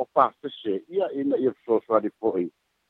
o 0.00 0.02
pasese 0.14 0.74
ia 0.94 1.06
ina 1.20 1.36
ia 1.36 1.50
so 1.64 1.80
swari 1.86 2.10
foi 2.20 2.46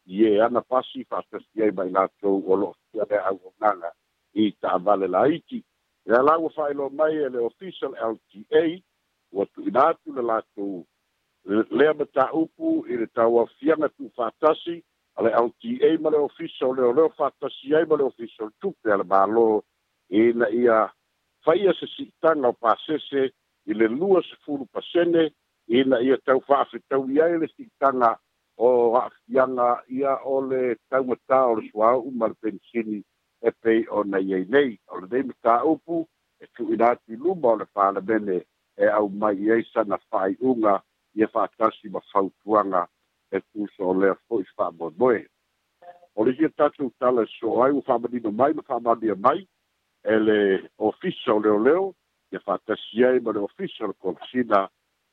ye 0.07 0.41
ana 0.45 0.61
pasi 0.61 1.01
pasese 1.09 1.49
ia 1.57 1.73
mai 1.77 1.91
la 1.91 2.09
o 2.31 2.57
lo 2.61 2.69
ia 2.95 3.05
le 3.11 3.19
au 3.29 3.41
nanga 3.61 3.91
i 4.35 4.53
ta 4.61 4.79
vale 4.85 5.07
la 5.17 5.25
iti 5.37 5.59
ia 6.09 6.21
la 6.29 6.35
fai 6.57 6.75
lo 6.75 6.91
mai 6.99 7.15
le 7.33 7.41
official 7.51 7.93
LTA 8.13 8.65
ua 9.35 9.47
tuuina 9.47 9.87
atu 9.89 10.15
le 10.15 10.23
latou 10.23 10.87
lea 11.79 11.95
mataupu 12.01 12.69
i 12.91 12.97
le 12.97 13.07
tauafiaga 13.07 13.89
tufatasi 13.97 14.77
a 15.17 15.23
le 15.25 15.31
auta 15.41 15.91
ma 16.03 16.11
le 16.11 16.17
ofisa 16.29 16.67
o 16.67 16.75
leoleo 16.75 17.09
faatasi 17.19 17.75
ai 17.77 17.85
ma 17.87 17.97
le 17.97 18.05
ofisa 18.11 18.45
o 18.45 18.47
le 18.47 18.55
tupe 18.61 18.89
a 18.93 18.97
le 18.97 19.05
mālō 19.13 19.47
ina 20.21 20.47
ia 20.61 20.79
faia 21.45 21.73
se 21.81 21.87
si'itaga 21.97 22.49
o 22.53 22.57
pasese 22.65 23.23
i 23.71 23.73
le 23.81 23.87
lua 24.01 24.23
sefulu 24.29 24.65
pasene 24.73 25.23
ina 25.69 25.97
ia 26.07 26.17
taufa'afetaui 26.27 27.21
ai 27.25 27.39
le 27.43 27.47
si'itaga 27.57 28.11
o 28.67 28.69
a'afiaga 29.01 29.69
ia 29.99 30.13
o 30.35 30.37
le 30.51 30.63
taumatā 30.91 31.39
o 31.51 31.59
le 31.59 31.67
suāu'u 31.73 32.11
ma 32.19 32.27
le 32.31 32.37
penisini 32.43 32.99
e 33.49 33.51
pei 33.63 33.85
ona 33.99 34.19
iai 34.29 34.45
nei 34.55 34.71
o 34.93 34.97
lenei 35.01 35.27
mataupu 35.29 35.97
e 36.43 36.47
tu'uina 36.55 36.87
atu 36.93 37.13
i 37.15 37.23
luma 37.23 37.49
o 37.55 37.57
le 37.61 37.67
palemene 37.75 38.39
e 38.77 38.89
au 38.89 39.09
mai 39.09 39.39
e 39.49 39.63
sana 39.73 39.97
fai 40.11 40.37
unga 40.51 40.75
i 41.19 41.23
e 41.23 41.27
whātasi 41.35 41.87
ma 41.93 42.01
whautuanga 42.13 42.83
e 43.35 43.39
tūsa 43.41 43.83
o 43.87 43.93
lea 44.01 44.15
fōi 44.27 44.45
whāmoe 44.59 44.91
moe. 44.99 45.21
O 46.17 46.25
le 46.25 46.33
hia 46.35 46.49
tātou 46.59 46.91
tala 46.99 47.25
so 47.39 47.61
ai 47.63 47.71
u 47.75 47.83
whāmanino 47.87 48.33
mai 48.35 48.51
ma 48.59 48.63
whāmanino 48.67 49.17
mai 49.27 49.45
e 50.11 50.17
le 50.27 50.39
ofisa 50.89 51.35
o 51.35 51.39
leo 51.45 51.59
leo 51.67 51.85
i 52.33 52.37
e 52.39 52.43
whātasi 52.49 53.05
e 53.15 53.21
ma 53.23 53.37
le 53.37 53.45
ofisa 53.49 53.87
o 53.91 53.95
kōsina 54.03 54.65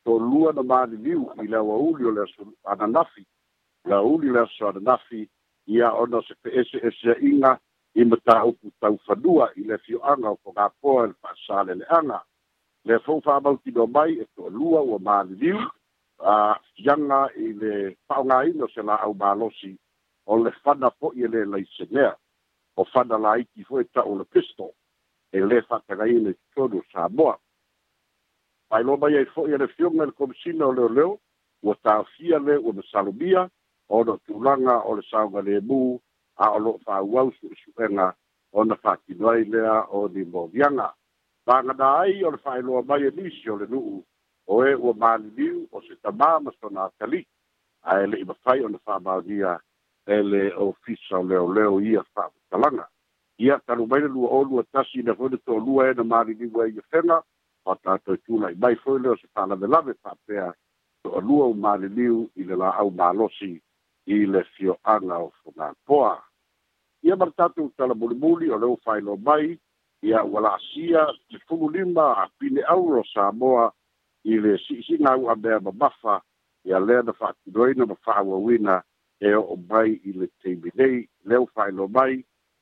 tō 0.08 0.18
lua 0.26 0.54
na 0.58 0.66
māni 0.74 0.98
niu 1.06 1.28
i 1.42 1.48
leo 1.48 1.76
a 1.76 1.78
uli 1.86 2.10
o 2.10 2.16
lea 2.18 2.26
so 2.34 2.50
ananafi 2.74 3.26
la 3.94 4.02
uli 4.06 4.34
lea 4.34 4.48
so 4.58 4.72
ananafi 4.72 5.22
i 5.76 5.84
a 5.86 5.94
ona 6.02 6.24
se 6.26 6.34
pe 6.42 6.50
ese 6.64 6.82
ese 6.90 7.20
inga 7.30 7.54
i 8.02 8.06
ma 8.10 8.18
tāupu 8.26 8.74
tau 8.82 8.98
whanua 9.06 9.52
i 9.62 9.70
le 9.70 9.78
fio 9.86 10.02
anga 10.16 10.34
o 10.34 10.40
kongā 10.42 10.70
pōa 10.82 11.08
le 11.12 11.16
pāsāle 11.26 11.78
le 11.78 11.86
anga 12.00 12.24
le 12.84 13.00
fo 13.06 13.20
fa 13.26 13.40
ba 13.40 13.52
ti 13.64 13.72
do 13.72 13.86
mai 13.88 14.12
e 14.22 14.26
to 14.36 14.50
lua 14.50 14.80
o 14.82 14.98
ma 15.00 15.24
viu 15.24 15.58
a 16.34 16.36
yanga 16.86 17.22
i 17.38 17.54
le 17.62 17.74
pa 18.08 18.16
nga 18.26 18.38
i 18.48 18.52
no 18.58 18.68
se 18.74 18.82
la 18.82 18.96
au 19.06 19.14
ba 19.14 19.36
o 20.26 20.36
le 20.44 20.52
fa 20.64 20.74
na 20.76 20.90
po 20.90 21.12
i 21.16 21.28
le 21.34 21.46
la 21.46 21.58
i 21.58 21.66
se 21.78 21.86
nea 21.92 22.14
o 22.76 22.84
fa 22.84 23.04
na 23.04 23.18
la 23.18 23.38
i 23.42 23.44
ki 23.54 23.64
fo 23.64 23.84
ta 23.94 24.02
o 24.02 24.16
le 24.18 24.26
pistol 24.26 24.72
e 25.32 25.38
le 25.40 25.62
fa 25.62 25.80
ta 25.88 25.96
ga 25.96 26.06
i 26.06 26.18
le 26.26 26.34
to 26.56 26.68
do 26.68 26.82
sa 26.92 27.08
bo 27.10 27.36
ai 28.74 28.84
lo 28.84 28.98
mai 28.98 29.16
e 29.22 29.26
fo 29.26 29.48
i 29.48 29.58
le 29.58 29.68
fio 29.68 29.90
me 29.92 30.06
le 30.06 30.12
komsina 30.12 30.66
o 30.66 30.72
le 30.72 30.86
le 30.98 31.04
o 31.70 31.74
ta 31.84 32.04
fia 32.14 32.38
le 32.40 32.56
o 32.58 32.72
le 32.78 32.82
salubia 32.92 33.46
o 33.90 34.04
no 34.04 34.18
tu 34.26 34.42
langa 34.46 34.82
o 34.90 34.96
le 34.98 35.02
sa 35.12 35.24
nga 35.30 35.42
le 35.42 35.62
bu 35.62 36.00
a 36.44 36.50
o 36.58 36.60
lo 36.60 36.72
fa 36.86 37.02
wau 37.04 37.30
su 37.38 37.48
su 37.62 37.70
ena 37.86 38.08
o 38.54 38.64
na 38.64 38.76
fa 38.84 38.96
ti 39.04 39.14
noi 39.22 39.44
lea 39.54 39.78
o 39.96 40.08
di 40.08 40.24
mo 40.26 40.48
vianga 40.54 40.90
Magana 41.48 41.98
ai 42.02 42.24
o 42.24 42.30
le 42.32 42.40
whaeloa 42.46 42.82
mai 42.86 43.04
e 43.10 43.12
nisi 43.16 43.50
o 43.50 43.56
le 43.58 43.66
nuu 43.68 44.04
o 44.48 44.54
e 44.66 44.72
ua 44.76 44.94
maliliu 44.94 45.56
o 45.76 45.82
se 45.82 45.94
tamā 46.04 46.30
ma 46.44 46.52
sona 46.62 46.82
atali 46.86 47.20
ae 47.90 48.04
Ele 48.04 48.20
mafai 48.30 48.58
ona 48.64 48.78
faamaunia 48.86 49.54
e 50.06 50.22
le 50.32 50.44
ofisa 50.66 51.16
o 51.20 51.24
leoleo 51.30 51.82
ia 51.82 52.02
faamatalaga 52.14 52.86
ia 53.46 53.56
talu 53.66 53.84
mai 53.90 54.00
le 54.02 54.08
lua 54.16 54.30
o 54.38 54.44
lua 54.50 54.64
tasi 54.74 55.00
na 55.04 55.14
foi 55.18 55.30
to 55.34 55.38
tolua 55.48 55.90
e 55.90 55.94
na 55.98 56.04
maliliu 56.04 56.62
ai 56.62 56.70
ia 56.76 56.82
fega 56.92 57.18
o 57.70 57.74
tatou 57.84 58.18
tulai 58.26 58.54
mai 58.62 58.76
foi 58.76 59.00
le 59.00 59.10
o 59.10 59.18
se 59.18 59.28
faalavelave 59.34 59.94
faapea 60.02 60.46
toʻalua 61.04 61.46
u 61.52 61.54
maliliu 61.66 62.18
i 62.36 62.44
le 62.50 62.56
laau 62.62 62.88
malosi 63.00 63.54
i 64.06 64.18
le 64.32 64.42
fioaga 64.54 65.16
o 65.26 65.30
fogapoa 65.42 66.14
ia 67.06 67.16
ma 67.18 67.26
le 67.26 67.32
tatou 67.40 67.68
tala 67.78 67.94
mulimuli 68.02 68.48
o 68.54 68.58
leu 68.62 68.78
faailoa 68.86 69.18
mai 69.30 69.58
ia 70.08 70.20
ua 70.24 70.40
la'asia 70.42 71.02
te 71.30 71.38
fululima 71.48 72.06
apine 72.24 72.62
auro 72.74 73.04
samoa 73.14 73.66
i 74.24 74.40
le 74.40 74.58
si'isiga 74.68 75.10
au'a 75.16 75.36
mea 75.36 75.60
mamafa 75.60 76.22
ia 76.66 76.80
lea 76.80 77.02
na 77.02 77.14
fa'atiloina 77.20 77.86
ma 77.86 77.96
fa'auauina 78.06 78.76
e 79.20 79.30
o'o 79.40 79.56
mai 79.70 79.92
i 80.04 80.12
le 80.20 80.28
teimilei 80.42 80.98
leu 81.30 81.44
fa'ailo 81.54 81.86
mai 81.98 82.16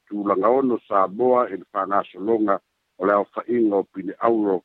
tulaga 0.08 0.47
ono 0.60 0.75
samoa 0.88 1.41
i 1.49 1.56
le 1.60 1.65
fa'agasologa 1.71 2.56
o 2.99 3.06
le 3.08 3.13
aofa'iga 3.13 3.75
o 3.75 3.84
pine 3.93 4.13
auro 4.28 4.58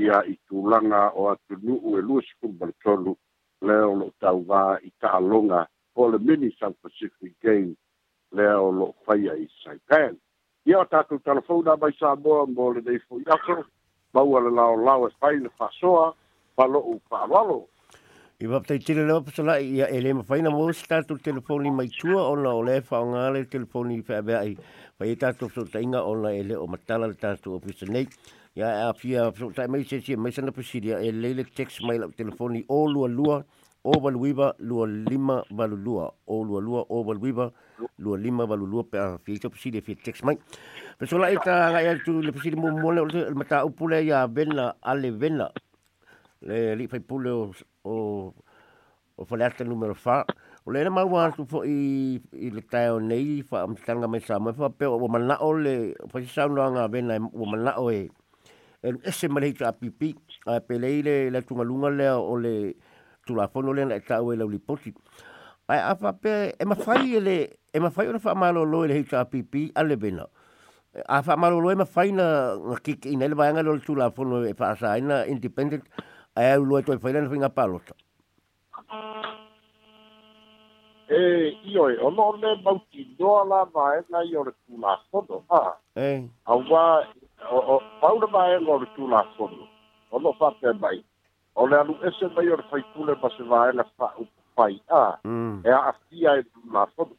ia 0.00 0.16
i 0.24 0.34
tulaga 0.46 1.00
o 1.10 1.22
atunu'u 1.32 1.90
e 1.98 2.02
lua 2.06 2.22
sekulu 2.28 2.54
maletolu 2.60 3.12
lea 3.66 3.82
o 3.86 3.92
lo'o 3.98 4.10
tauvā 4.22 4.62
i 4.86 4.90
ta'aloga 5.00 5.60
o 6.00 6.08
le 6.10 6.18
mini 6.26 6.50
south 6.58 6.76
pacific 6.82 7.32
game 7.42 7.74
lea 8.36 8.54
o 8.58 8.68
lo'o 8.76 8.92
faia 9.04 9.32
i 9.36 9.46
saipan 9.64 10.14
ia 10.64 10.78
o 10.78 10.84
tatou 10.86 11.18
talafona 11.18 11.76
mai 11.76 11.90
sa 11.98 12.14
moa 12.16 12.46
mo 12.46 12.70
lenei 12.74 12.98
foi 13.08 13.22
aso 13.26 13.64
maua 14.14 14.40
le 14.40 14.50
laolao 14.54 15.08
e 15.08 15.10
fai 15.20 15.36
le 15.38 15.50
faasoa 15.58 16.14
faloʻu 16.56 17.00
faalalo 17.10 17.66
i 18.40 18.46
faapataitele 18.46 19.04
le 19.08 19.12
opasolaʻi 19.12 19.66
ia 19.78 19.88
e 19.90 19.98
lē 20.04 20.12
mafaina 20.20 20.50
mo 20.54 20.70
se 20.72 20.86
tatou 20.86 21.18
telefoni 21.18 21.70
maitua 21.74 22.22
ona 22.30 22.54
o 22.54 22.62
le 22.62 22.78
faaogā 22.80 23.24
le 23.34 23.42
telefoni 23.50 24.02
feaveaʻi 24.06 24.54
pai 24.98 25.10
e 25.10 25.16
tatou 25.16 25.48
fesootaʻiga 25.50 26.04
ona 26.06 26.30
e 26.30 26.44
lē 26.46 26.56
o 26.62 26.66
matala 26.70 27.10
le 27.10 27.14
tatou 27.18 27.58
ofisa 27.58 27.86
nei 27.90 28.06
ia 28.54 28.68
e 28.70 28.86
afia 28.86 29.32
fesootaʻi 29.32 29.68
mai 29.68 29.82
sesia 29.84 30.16
mai 30.16 30.30
sana 30.30 30.52
pasilia 30.54 31.00
e 31.02 31.10
lei 31.10 31.42
text 31.42 31.82
mai 31.82 31.98
lau 31.98 32.14
telefoni 32.14 32.62
ʻōlualua 32.70 33.36
oh, 33.42 33.44
o 33.84 33.98
valuiva 34.00 34.54
lua 34.62 34.86
lima 34.86 35.42
valulua 35.50 36.14
o 36.26 36.42
lua 36.46 36.60
lua 36.62 36.80
o 36.88 37.02
valuiva 37.04 37.50
lua 37.98 38.16
lima 38.18 38.46
valulua 38.46 38.84
pe 38.86 38.96
a 38.98 39.18
fia 39.18 39.38
topi 39.42 39.58
sile 39.58 39.80
fia 39.82 39.96
mai 40.22 40.38
pe 40.98 41.06
sola 41.06 41.30
e 41.32 41.36
ta 41.44 41.70
ngai 41.74 41.88
atu 41.98 42.22
le 42.22 42.30
pisile 42.32 42.56
mo 42.56 42.70
mo 42.70 42.90
le 42.94 43.02
mata 43.34 43.64
upule 43.66 44.06
ya 44.06 44.26
vena 44.28 44.72
ale 44.82 45.10
vena 45.10 45.48
le 46.46 46.76
li 46.78 46.86
fai 46.86 47.00
pule 47.02 47.30
o 47.30 47.50
o 47.84 47.94
o 49.18 49.24
falata 49.26 49.64
numero 49.66 49.94
fa 49.94 50.22
o 50.64 50.70
le 50.70 50.86
ma 50.88 51.02
wa 51.04 51.32
tu 51.34 51.42
fo 51.44 51.64
i 51.66 52.22
i 52.38 52.48
le 52.54 52.62
tae 52.62 52.86
o 52.94 52.98
nei 53.02 53.42
fa 53.42 53.66
am 53.66 53.74
mai 54.10 54.20
sa 54.22 54.38
mai 54.38 54.54
fa 54.54 54.66
e 54.70 54.70
e. 54.70 54.74
e, 54.78 54.78
pe 54.78 54.86
o 54.86 55.06
mana 55.10 55.36
o 55.42 55.58
le 55.58 55.94
fa 56.08 56.22
sa 56.22 56.46
no 56.46 56.62
nga 56.70 56.86
vena 56.88 57.18
o 57.18 57.44
mana 57.50 57.74
o 57.82 57.90
e 57.90 58.06
ese 59.02 59.26
malita 59.28 59.72
pipi 59.74 60.14
a 60.46 60.60
pe 60.62 60.78
le 60.78 61.02
le 61.02 61.14
la 61.34 61.42
tunga 61.42 61.64
lunga 61.66 61.90
le 61.90 62.06
o 62.14 62.36
le 62.38 62.54
tu 63.26 63.34
la 63.34 63.48
fono 63.48 63.72
lena 63.72 63.94
e 63.94 64.00
tau 64.02 64.32
e 64.32 64.36
lau 64.36 64.48
li 64.48 64.58
poti. 64.58 64.92
Ai 65.68 65.94
pe, 66.20 66.54
e 66.58 66.64
ma 66.66 66.74
fai 66.74 67.14
e 67.16 67.20
le, 67.20 67.36
e 67.72 67.78
ma 67.80 67.88
fai 67.90 68.08
o 68.08 68.18
fa 68.18 68.34
malo 68.34 68.62
lo 68.64 68.84
e 68.84 68.88
le 68.88 68.98
hita 68.98 69.24
pipi, 69.24 69.70
ale 69.74 69.96
bena. 69.96 70.26
A 71.08 71.22
fa 71.22 71.36
malo 71.36 71.58
lo 71.58 71.70
e 71.70 71.74
ma 71.74 71.84
fai 71.84 72.10
na, 72.12 72.56
na 72.56 72.76
kik 72.76 73.06
ina 73.06 73.26
le 73.28 73.34
vayanga 73.34 73.62
tu 73.84 73.94
la 73.94 74.10
fono 74.10 74.42
e 74.44 74.54
fa 74.54 74.70
asa 74.72 74.90
aina 74.92 75.24
independent, 75.26 75.84
ai 76.34 76.52
au 76.52 76.64
lo 76.64 76.78
e 76.78 76.82
toi 76.82 76.98
fai 76.98 77.12
lena 77.12 77.28
fina 77.30 77.48
palota. 77.48 77.94
E 81.08 81.58
io 81.64 81.88
e 81.88 81.96
onore 82.00 82.56
bauti 82.62 83.14
do 83.18 83.44
la 83.44 83.64
vai 83.70 84.02
na 84.10 84.20
yor 84.22 84.46
le 84.46 84.52
tu 84.66 84.78
la 84.78 85.00
fono, 85.10 85.44
ha. 85.48 85.78
Ei. 85.94 86.28
Au 86.44 86.60
va, 86.68 87.06
au 87.48 88.18
va 88.32 88.48
e 88.52 88.58
lo 88.60 88.84
tu 88.94 89.08
la 89.08 89.24
fono. 89.36 89.68
Ono 90.10 90.32
fa 90.34 90.52
te 90.60 90.72
bai. 90.74 91.02
o 91.54 91.66
le 91.66 91.76
alu 91.78 91.94
ese 92.06 92.26
mai 92.34 92.48
o 92.48 92.56
le 92.56 92.62
faitule 92.70 93.14
ma 93.22 93.28
se 93.36 93.42
vaela 93.42 93.84
faupapai'a 93.98 95.18
mm. 95.24 95.60
e 95.64 95.70
a'afia 95.70 96.36
e 96.40 96.42
tulafono 96.42 97.12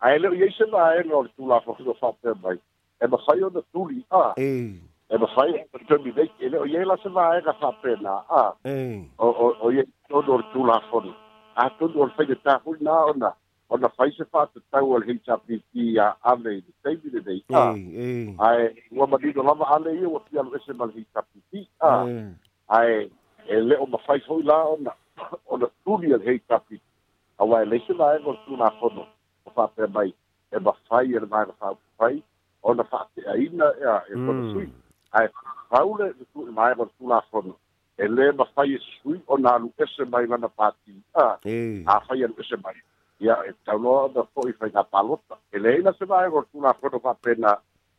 ae 0.00 0.18
leo 0.18 0.32
iai 0.34 0.52
se 0.52 0.64
vaega 0.64 1.10
e 1.10 1.12
o 1.14 1.22
le 1.22 1.28
tulafono 1.36 1.94
fa'apea 2.00 2.34
mai 2.42 2.58
e 3.00 3.06
mafai 3.06 3.42
ona 3.44 3.60
tuli'a 3.72 4.22
e 4.38 5.16
mafai 5.18 5.64
terminate 5.88 6.32
e 6.46 6.48
leo 6.48 6.64
iai 6.66 6.84
la 6.84 6.96
se 7.02 7.08
vaega 7.08 7.52
fa'apenā'a 7.60 8.42
o 9.18 9.70
iai 9.72 9.86
tonu 10.08 10.32
o 10.32 10.36
le 10.38 10.44
tulafono 10.52 11.14
atonu 11.54 12.00
o 12.02 12.06
le 12.06 12.12
faigatāhuina 12.18 12.92
ona 13.12 13.32
ona 13.70 13.88
fai 13.88 14.10
se 14.12 14.24
fa'atatau 14.24 14.92
o 14.92 14.98
le 14.98 15.06
hpt 15.24 15.28
a'ave 16.04 16.52
i 16.58 16.62
le 16.66 16.72
taimi 16.82 17.10
lenei 17.12 17.44
a 17.48 17.64
ae 18.50 18.68
ua 18.90 19.06
manino 19.06 19.42
lava 19.42 19.72
ale 19.76 19.96
ia 19.96 20.08
ua 20.08 20.20
pia 20.20 20.40
alu 20.40 20.54
ese 20.56 20.72
ma 20.74 20.84
le 20.86 20.92
hpt 21.00 21.66
a 21.80 21.96
ae 22.68 23.10
e 23.54 23.56
le 23.68 23.76
o 23.84 23.86
mawhai 23.92 24.20
hoi 24.28 24.42
la 24.50 24.58
o 24.72 24.76
na 24.86 24.92
o 25.50 25.56
na 25.60 25.68
tūni 25.84 26.12
al 26.16 26.22
hei 26.26 26.38
tapi 26.48 26.78
a 27.42 27.46
wai 27.50 27.64
leise 27.70 27.94
la 28.00 28.12
e 28.16 28.20
o 28.32 28.34
tūna 28.46 28.68
kono 28.80 29.04
o 29.46 29.50
whapea 29.56 29.88
mai 29.94 30.12
e 30.56 30.58
mafai 30.66 31.06
e 31.16 31.22
na 31.24 31.42
nga 31.48 31.72
whapea 31.72 32.20
o 32.62 32.74
na 32.78 32.84
whate 32.92 33.26
a 33.32 33.34
ina 33.46 33.66
e 33.82 33.88
a 33.94 33.96
e 34.12 34.12
kono 34.24 34.42
hmm. 34.42 34.52
sui 34.52 34.68
ai 35.18 35.26
paule 35.74 36.06
e 36.10 36.24
tūni 36.30 36.54
mai 36.60 36.74
o 36.78 36.86
tūna 36.94 37.18
kono 37.30 37.56
e 37.98 38.06
le 38.16 38.30
mafai 38.40 38.68
e 38.76 38.78
sui 38.86 39.18
o 39.26 39.36
na 39.42 39.56
alu 39.58 39.72
ese 39.86 40.06
mai 40.14 40.24
lana 40.30 40.46
pāti 40.58 40.94
a 41.24 41.26
a 41.94 41.98
fai 42.06 42.20
alu 42.28 42.38
ese 42.44 42.56
mai 42.64 42.76
ia 43.26 43.36
e 43.50 43.52
tauloa 43.66 44.08
na 44.14 44.24
i 44.50 44.54
whai 44.60 44.70
na 44.78 44.84
palota 44.92 45.34
e 45.52 45.58
le 45.64 45.74
ina 45.80 45.92
se 45.98 46.04
vai 46.12 46.26
o 46.30 46.46
na 46.66 46.72
kono 46.82 47.00
whapea 47.08 47.34
na 47.44 47.58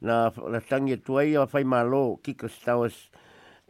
na 0.00 0.30
la 0.52 0.60
tangi 0.62 0.96
tua 1.02 1.24
ia 1.26 1.42
fai 1.50 1.64
malo 1.66 2.20
ki 2.22 2.32
ka 2.40 2.46
stawas 2.46 2.94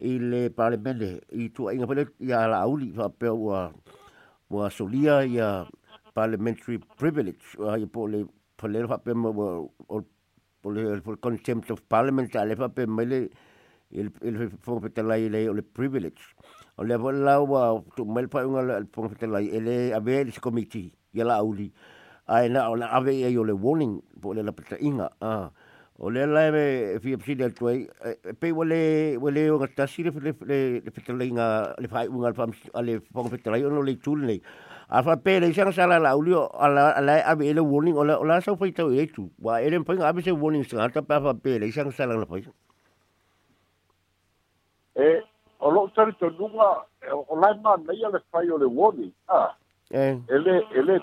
i 0.04 0.18
le 0.30 0.42
parlemene 0.58 1.10
i 1.40 1.48
tu 1.54 1.70
inga 1.72 1.86
pele 1.88 2.04
ia 2.28 2.44
la 2.52 2.58
auli 2.68 2.92
fa 2.98 3.08
pe 3.08 3.28
wa 3.32 3.72
wa 4.52 4.62
solia 4.76 5.24
ia 5.24 5.64
parliamentary 6.16 6.78
privilege 7.00 7.46
wa 7.56 7.78
i 7.80 7.86
po 7.88 8.04
le 8.12 8.26
pole 8.60 8.78
fa 8.90 8.96
pe 9.00 9.12
mo 9.16 9.32
po 10.60 10.68
le 10.74 11.00
for 11.04 11.16
contempt 11.16 11.70
of 11.72 11.80
parliament 11.88 12.28
ale 12.36 12.52
fa 12.60 12.68
pe 12.76 12.84
mele 12.86 13.30
il 13.90 14.12
il 14.20 14.36
fo 14.60 14.76
pe 14.84 14.92
tala 14.92 15.16
ile 15.16 15.46
le 15.48 15.62
privilege 15.64 16.20
o 16.76 16.84
le 16.84 16.94
vo 17.00 17.08
la 17.10 17.40
wa 17.40 17.80
tu 17.96 18.04
mel 18.04 18.28
pa 18.28 18.44
unga 18.44 18.62
le 18.80 18.86
fo 18.92 19.08
pe 19.08 19.16
tala 19.16 19.40
ile 19.40 19.94
ave 19.96 20.24
le 20.28 20.32
committee 20.44 20.92
ia 21.16 21.24
la 21.24 21.38
auli 21.40 21.72
ai 22.28 22.50
na 22.52 22.68
ave 22.98 23.16
ia 23.16 23.30
le 23.48 23.52
warning 23.64 23.94
po 24.20 24.34
le 24.36 24.42
la 24.44 24.52
pata 24.52 24.76
inga 24.88 25.08
ah 25.24 25.48
Eh, 25.98 25.98
eh, 25.98 25.98
o 25.98 26.10
le 26.10 26.26
la 26.26 26.46
e 26.48 26.98
fia 27.00 27.16
psini 27.18 27.42
al 27.42 27.52
tuai. 27.54 27.88
Pei 28.38 28.50
wale 28.52 29.16
wale 29.16 29.48
o 29.50 29.58
ngatasi 29.58 30.02
le 30.04 30.10
le 30.20 30.32
le 30.46 30.80
le 30.80 30.90
petalai 30.92 31.30
nga 31.30 31.74
le 31.78 31.88
fai 31.88 32.06
unga 32.08 32.28
alfa 32.28 32.46
ale 32.74 33.00
fonga 33.12 33.30
petalai 33.30 33.62
ono 33.64 33.82
le 33.82 33.96
tūle 33.98 34.24
nei. 34.26 34.40
Alfa 34.88 35.16
pe 35.16 35.38
le 35.40 35.48
isang 35.48 35.72
sala 35.72 35.98
la 35.98 36.12
uli 36.14 36.32
o 36.32 36.46
ala 36.54 36.94
ala 36.96 37.18
ave 37.26 37.46
ele 37.50 37.60
warning 37.60 37.96
o 37.96 38.04
la 38.04 38.16
o 38.18 38.24
la 38.24 38.40
sau 38.40 38.56
fai 38.56 38.70
tau 38.72 38.90
e 38.90 39.06
tu. 39.06 39.28
Wa 39.42 39.58
ele 39.60 39.78
mpai 39.78 39.96
ngabe 39.96 40.22
se 40.22 40.30
warning 40.30 40.64
sanga 40.64 40.82
hata 40.84 41.02
pe 41.02 41.14
alfa 41.14 41.34
pe 41.34 41.58
le 41.58 41.66
isang 41.66 41.90
sala 41.90 42.14
la 42.14 42.26
fai. 42.26 42.44
E 44.94 45.22
o 45.58 45.70
lo 45.70 45.90
tari 45.96 46.12
to 46.20 46.30
nunga 46.30 46.86
e, 47.02 47.10
o 47.10 47.34
lai 47.34 47.58
ma 47.60 47.74
nei 47.76 48.04
ale 48.04 48.22
fai 48.30 48.48
o 48.50 48.56
le 48.58 48.66
warning. 48.66 49.12
Ah. 49.26 49.56
Eh. 49.90 50.18
Ele 50.30 50.62
ele 50.78 51.02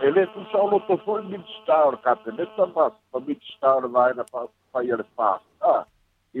Ele 0.00 0.22
e 0.22 0.26
tu 0.32 0.40
sa 0.50 0.58
lo 0.70 0.78
to 0.88 0.94
fol 1.04 1.20
mit 1.32 1.44
star 1.62 1.90
kapte 2.04 2.30
net 2.38 2.48
ta 2.56 2.64
pas 2.76 2.92
pa 3.12 3.18
mit 3.26 3.40
star 3.54 3.82
va 3.94 4.04
na 4.18 4.24
pa 4.32 4.40
pa 4.72 4.78
yer 4.88 5.02
pa. 5.16 5.30
Ah. 5.72 5.82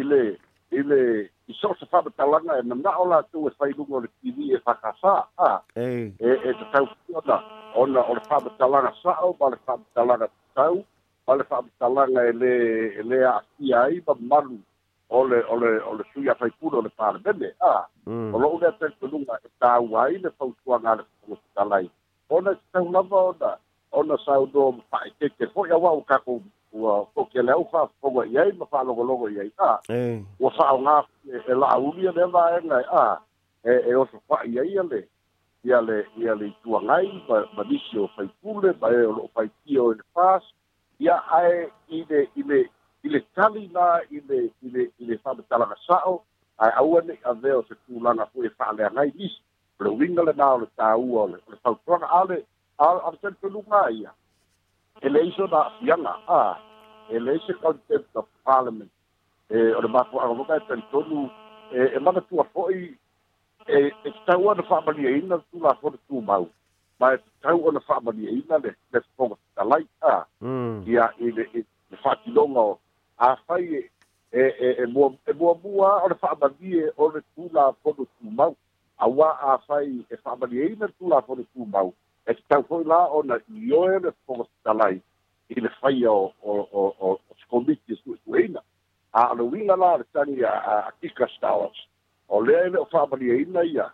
Ile 0.00 0.20
ile 0.78 0.98
i 1.46 1.52
so 1.60 1.70
se 1.78 1.84
fa 1.90 1.98
ta 2.18 2.24
langa 2.32 2.54
na 2.64 2.74
na 2.84 2.92
ola 3.02 3.18
tu 3.32 3.38
e 3.46 3.50
fai 3.58 3.70
lungo 3.76 3.98
le 4.02 4.08
tv 4.20 4.38
e 4.56 4.58
fa 4.66 4.72
ka 4.82 4.90
sa. 5.02 5.14
Ah. 5.48 5.58
E 5.74 6.16
e 6.18 6.52
ta 6.72 6.80
ta 7.30 7.36
ona 7.82 8.00
ona 8.10 8.20
fa 8.28 8.36
ta 8.58 8.66
langa 8.66 8.92
sa 9.02 9.12
o 9.28 9.32
ba 9.40 9.46
le 9.52 9.56
fa 9.66 9.72
ta 9.94 10.02
langa 10.08 10.26
ta 10.56 10.64
o 10.76 10.84
ba 11.26 11.32
le 11.38 11.44
fa 11.50 11.56
ta 11.78 11.86
langa 11.96 12.20
ele 12.32 12.50
ele 13.02 13.18
a 13.32 13.44
ti 13.56 13.74
ai 13.74 14.00
ba 14.06 14.14
malu. 14.32 14.56
Ole 15.10 15.38
ole 15.52 15.70
ole 15.90 16.02
suya 16.12 16.34
fai 16.34 16.50
puro 16.58 16.80
le 16.80 16.88
parbene. 17.00 17.52
Ah. 17.72 17.84
Mm. 18.10 18.32
Ole 18.34 18.46
e 18.48 18.50
ole 18.50 18.88
tu 18.98 19.06
lunga 19.12 19.34
ta 19.60 19.78
wai 19.80 20.16
le 20.24 20.30
fa 20.38 20.44
tu 20.62 20.72
anga 20.72 20.94
le 20.98 21.04
fa 21.28 21.34
ta 21.54 21.64
langa. 21.64 21.92
ona 22.30 22.54
tau 22.72 22.92
lava 22.92 23.16
ona 23.20 23.56
ona 23.92 24.16
saudo 24.24 24.62
ma 24.76 24.82
fa'aiteke 24.90 25.44
fo'i 25.54 25.70
aua'u 25.70 26.00
kako 26.10 26.32
ua 26.72 26.94
ko'okele 27.14 27.52
au 27.52 27.64
fa'afofoga 27.72 28.22
i 28.32 28.38
ai 28.38 28.52
ma 28.58 28.66
fa'alogologo 28.70 29.28
i 29.28 29.38
ai 29.40 29.50
a 29.58 29.70
ua 30.42 30.50
fa'aogā 30.58 30.96
e 31.48 31.52
la'auli 31.60 32.08
a 32.08 32.12
le 32.16 32.24
vaega 32.34 32.78
e 32.82 32.86
a 33.00 33.04
e 33.72 33.74
e 33.90 33.94
oso 34.02 34.16
fa'i 34.28 34.58
ai 34.62 34.78
a 34.78 34.82
le 34.90 35.00
ia 35.64 35.80
le 35.88 35.98
ia 36.22 36.34
le 36.40 36.46
ituagai 36.48 37.06
ma 37.28 37.36
ma 37.56 37.62
nisi 37.70 37.98
o 37.98 38.06
faipule 38.16 38.70
ma 38.80 38.86
e 38.96 39.00
o 39.08 39.12
lo'o 39.18 39.28
faitia 39.34 39.80
o 39.86 39.90
e 39.92 39.96
le 39.98 40.04
fas 40.14 40.42
ia 40.98 41.16
ae 41.38 41.70
i 41.88 41.98
le 42.10 42.20
i 42.34 42.42
le 42.48 42.58
i 43.04 43.08
le 43.12 43.20
tali 43.34 43.64
na 43.76 43.86
i 44.10 44.18
le 44.28 44.38
i 44.64 44.68
le 44.74 44.82
i 44.98 45.02
le 45.08 45.14
fa'amatalagasa'o 45.22 46.14
ae 46.62 46.72
aua 46.82 47.00
ne'i 47.06 47.20
avea 47.32 47.54
o 47.58 47.62
se 47.68 47.74
tulaga 47.84 48.24
fo'i 48.32 48.46
e 48.46 48.52
fa'aleagai 48.58 49.10
nisi 49.18 49.45
le 49.78 49.90
uiga 49.90 50.22
lenā 50.22 50.46
o 50.54 50.58
le 50.58 50.66
tāua 50.78 51.22
o 51.22 51.26
le 51.28 51.56
tautoaga 51.62 52.06
ale 52.20 52.36
alesani 52.78 53.36
peluga 53.40 53.88
ia 53.92 54.10
e 55.02 55.08
leʻi 55.08 55.32
sona 55.36 55.60
afiaga 55.68 56.14
a 56.28 56.58
e 57.10 57.18
leʻi 57.20 57.40
se 57.46 57.52
contest 57.62 58.08
of 58.20 58.24
parliament 58.44 58.90
e 59.50 59.72
o 59.76 59.80
le 59.80 59.88
mafuaaga 59.88 60.56
e 60.56 60.64
talitonu 60.68 61.28
e 61.96 61.98
manatua 62.04 62.44
foʻi 62.54 62.96
e 63.68 63.78
e 64.04 64.10
tau 64.26 64.48
ona 64.48 64.62
fa'amaliaina 64.62 65.42
tulafole 65.52 65.98
tumau 66.08 66.48
ma 67.00 67.12
e 67.14 67.18
tau 67.42 67.68
ona 67.68 67.80
fa'amaliaina 67.80 68.58
le 68.64 68.74
le 68.92 69.00
foga 69.16 69.36
talai 69.54 69.84
a 70.00 70.24
mm. 70.40 70.82
ia 70.88 71.04
i 71.18 71.30
le 71.36 71.44
le 71.90 71.96
fa'atiloga 72.02 72.60
o 72.60 72.78
afai 73.18 73.64
e 74.32 74.42
e 74.66 74.68
e 74.82 74.86
mua 74.86 75.12
e 75.26 75.32
o 75.38 76.08
le 76.08 76.14
fa'amalie 76.14 76.92
o 76.96 77.10
le 77.12 77.20
tulafole 77.34 78.06
tumau 78.18 78.56
auā 79.04 79.30
afai 79.54 79.88
e 80.10 80.16
fa'amali 80.16 80.60
ai 80.62 80.74
le 80.80 80.88
tulafo 80.98 81.34
le 81.36 81.44
tumau 81.52 81.88
e 82.30 82.34
tatau 82.38 82.62
fo'i 82.68 82.84
la 82.90 83.00
ona 83.18 83.36
ioe 83.70 83.98
le 84.06 84.12
fogotalai 84.24 84.96
i 85.52 85.60
le 85.60 85.68
faia 85.80 86.10
o 86.12 86.54
o 87.08 87.10
sekomiti 87.42 87.92
e 87.92 87.96
su'esu'eina 88.02 88.60
a 89.12 89.22
o 89.32 89.34
le 89.36 89.64
la 89.66 89.96
le 90.00 90.04
tagi 90.12 90.42
a 90.44 90.92
kika 91.00 91.26
stars 91.36 91.76
o 92.28 92.40
lea 92.44 92.62
e 92.66 92.76
o 92.84 92.84
fa'amaliaina 92.92 93.62
ia 93.74 93.86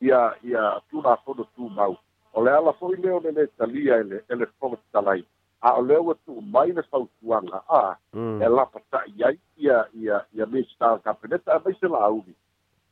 ia 0.00 0.20
ia 0.42 0.62
tulafono 0.90 1.44
tumau 1.54 1.96
o 2.32 2.42
le 2.44 2.50
ala 2.52 2.72
fo'i 2.80 2.96
lea 2.96 3.14
o 3.16 3.20
le 3.20 3.30
lē 3.36 3.44
talia 3.58 3.94
ele 4.04 4.24
e 4.30 4.34
le 4.34 4.46
fogotalai 4.58 5.20
e 5.20 5.26
a 5.60 5.74
o 5.78 5.82
lea 5.82 6.00
ua 6.00 6.14
tu'umai 6.24 6.72
le 6.72 6.82
fautuaga 6.82 7.60
a 7.68 7.96
mm. 8.14 8.42
e 8.42 8.48
lapata'i 8.48 9.22
ai 9.28 9.38
ia 9.56 9.84
ia 10.02 10.24
ia 10.32 10.46
mista 10.46 10.98
kapeneta 11.04 11.56
e 11.56 11.60
maise 11.64 11.88
la'auli 11.88 12.34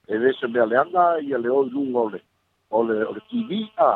e 0.08 0.18
vese 0.18 0.46
mea 0.52 0.66
leanga 0.66 1.04
i 1.28 1.32
a 1.34 1.38
leo 1.38 1.64
i 1.64 1.80
o 1.80 2.02
ole, 2.02 2.20
ole, 2.70 3.04
ole 3.04 3.20
TV 3.30 3.66
a, 3.76 3.90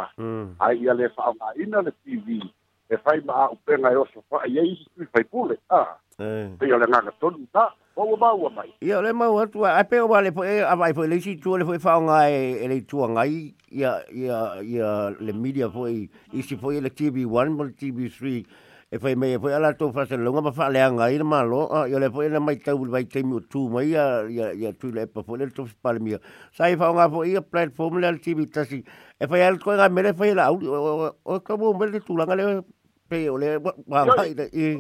a 0.65 0.73
i 0.73 0.89
a 0.89 0.95
le 0.95 1.11
ina 1.57 1.83
le 1.83 1.91
TV, 2.05 2.43
e 2.91 2.97
fai 2.97 3.21
maa 3.25 3.49
upenga 3.49 3.91
e 3.93 3.97
oso 3.97 4.23
faa, 4.31 4.43
e 4.49 4.57
eisi 4.63 4.87
tui 4.95 5.07
fai 5.13 5.25
pule, 5.25 5.59
a, 5.71 5.83
e 6.19 6.25
eh. 6.25 6.69
i 6.69 6.73
a 6.73 6.79
le 6.79 6.89
nganga 6.89 7.13
tonu 7.21 7.47
ta, 7.53 7.73
Ola 7.99 8.17
maua 8.17 8.49
mai. 8.55 8.69
Ia 8.87 9.01
ole 9.01 9.11
maua 9.13 9.47
tua, 9.51 9.73
a 9.75 9.83
pego 9.83 10.07
wale 10.13 10.31
po 10.31 10.45
e, 10.47 10.61
a 10.63 10.77
vai 10.79 10.93
po 10.95 11.03
e 11.03 11.09
leisi 11.11 11.33
tua 11.43 11.59
le 11.59 11.65
po 11.67 11.75
e 11.75 11.81
whaonga 11.83 12.29
e, 12.31 12.53
e 12.63 12.69
le 12.71 12.77
tua 12.87 13.09
ngai, 13.11 13.53
ia, 13.75 13.97
ia, 14.15 14.39
ia 14.63 14.91
le 15.19 15.33
media 15.33 15.67
po 15.69 15.89
e, 15.91 16.07
isi 16.31 16.55
e 16.55 16.59
po 16.63 16.71
e 16.71 16.79
le 16.79 16.93
TV1 16.95 17.51
mo 17.57 17.67
le 17.67 17.75
TV3, 17.75 18.39
e 18.91 18.99
fai 18.99 19.15
mai 19.15 19.35
e 19.35 19.39
fai 19.39 19.53
ala 19.53 19.73
tō 19.77 19.87
fasa 19.93 20.17
longa 20.17 20.41
ma 20.47 20.51
fai 20.59 20.71
leanga 20.73 21.07
i 21.13 21.19
na 21.21 21.25
malo, 21.25 21.59
i 21.85 21.93
ole 21.97 22.09
fai 22.11 22.27
ele 22.27 22.39
mai 22.41 22.57
tau 22.57 22.81
vai 22.89 23.05
te 23.05 23.21
mi 23.23 23.35
o 23.37 23.41
tū 23.41 23.67
mai 23.69 23.93
a 23.93 24.73
tui 24.81 24.93
le 24.97 25.03
epa 25.05 25.21
fai 25.23 25.37
le 25.39 25.49
tō 25.53 25.67
fai 25.83 25.99
mia. 26.01 26.17
Sa 26.57 26.71
e 26.73 26.77
fai 26.81 26.93
ngā 26.97 27.05
fai 27.15 27.29
i 27.29 27.37
a 27.37 27.43
platform 27.43 27.99
le 28.01 28.09
ala 28.09 28.17
tibi 28.25 28.47
tasi, 28.49 28.79
e 29.21 29.29
fai 29.29 29.43
ala 29.45 29.61
tō 29.61 29.77
ngā 29.77 29.91
mele 29.93 30.15
fai 30.17 30.31
ele 30.33 30.41
au, 30.41 30.57
o 31.35 31.39
ka 31.45 31.59
mō 31.61 31.75
mele 31.83 32.01
tū 32.01 32.17
langa 32.17 32.33
le 32.41 32.49
pe 33.13 33.23
ole 33.31 33.53
wā 33.59 33.75
ngā 34.09 34.25
i 34.25 34.35
na 34.41 34.49
i. 34.57 34.75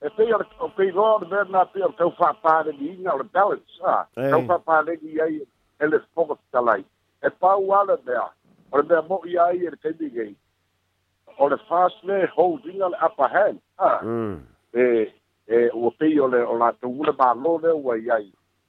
E 0.00 0.08
fai 0.16 0.32
ala 0.32 0.48
tō 0.56 0.70
pei 0.80 0.88
loa 0.96 1.20
de 1.20 1.28
mea 1.28 1.44
nā 1.52 1.66
pia 1.76 1.92
tau 2.00 2.14
fai 2.16 2.32
pāre 2.40 2.72
ni 2.80 2.94
inga 2.96 3.18
le 3.20 3.26
balance, 3.28 3.96
tau 4.16 4.42
fai 4.48 4.60
pāre 4.72 4.96
ni 5.02 5.20
ai 5.20 5.42
ele 5.84 6.00
fokas 6.16 6.40
kalai. 6.52 6.80
E 7.20 7.28
pāu 7.28 7.68
e 7.68 7.76
ala 7.84 8.00
mea, 8.06 8.30
ole 8.72 8.88
mea 8.88 9.02
mo 9.02 9.20
i 9.28 9.36
ai 9.36 9.58
ele 9.66 9.76
kai 9.84 10.32
o 11.40 11.48
le 11.48 11.56
fasle 11.68 12.28
holding 12.36 12.78
le 12.78 12.98
upper 13.02 13.28
hand 13.34 13.58
a 13.78 14.00
e 14.74 15.08
e 15.48 15.70
o 15.72 15.90
pei 15.90 16.18
o 16.20 16.28
le 16.28 16.42
o 16.44 16.56
la 16.60 16.68
tūle 16.82 17.12
mālo 17.20 17.54
le 17.62 17.72
ua 17.72 17.96
iai 17.98 18.26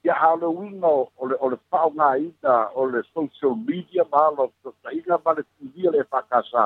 ia 0.08 0.14
haole 0.16 0.46
uiga 0.48 0.88
o 1.20 1.28
le 1.28 1.36
o 1.44 1.50
le 1.52 1.58
fa'aogāina 1.72 2.56
o 2.80 2.86
le 2.90 3.02
social 3.14 3.56
media 3.68 4.06
malo 4.12 4.48
taʻiga 4.64 5.20
ma 5.26 5.34
le 5.38 5.44
tv 5.52 5.92
le 5.96 6.04
fa'akasā 6.04 6.66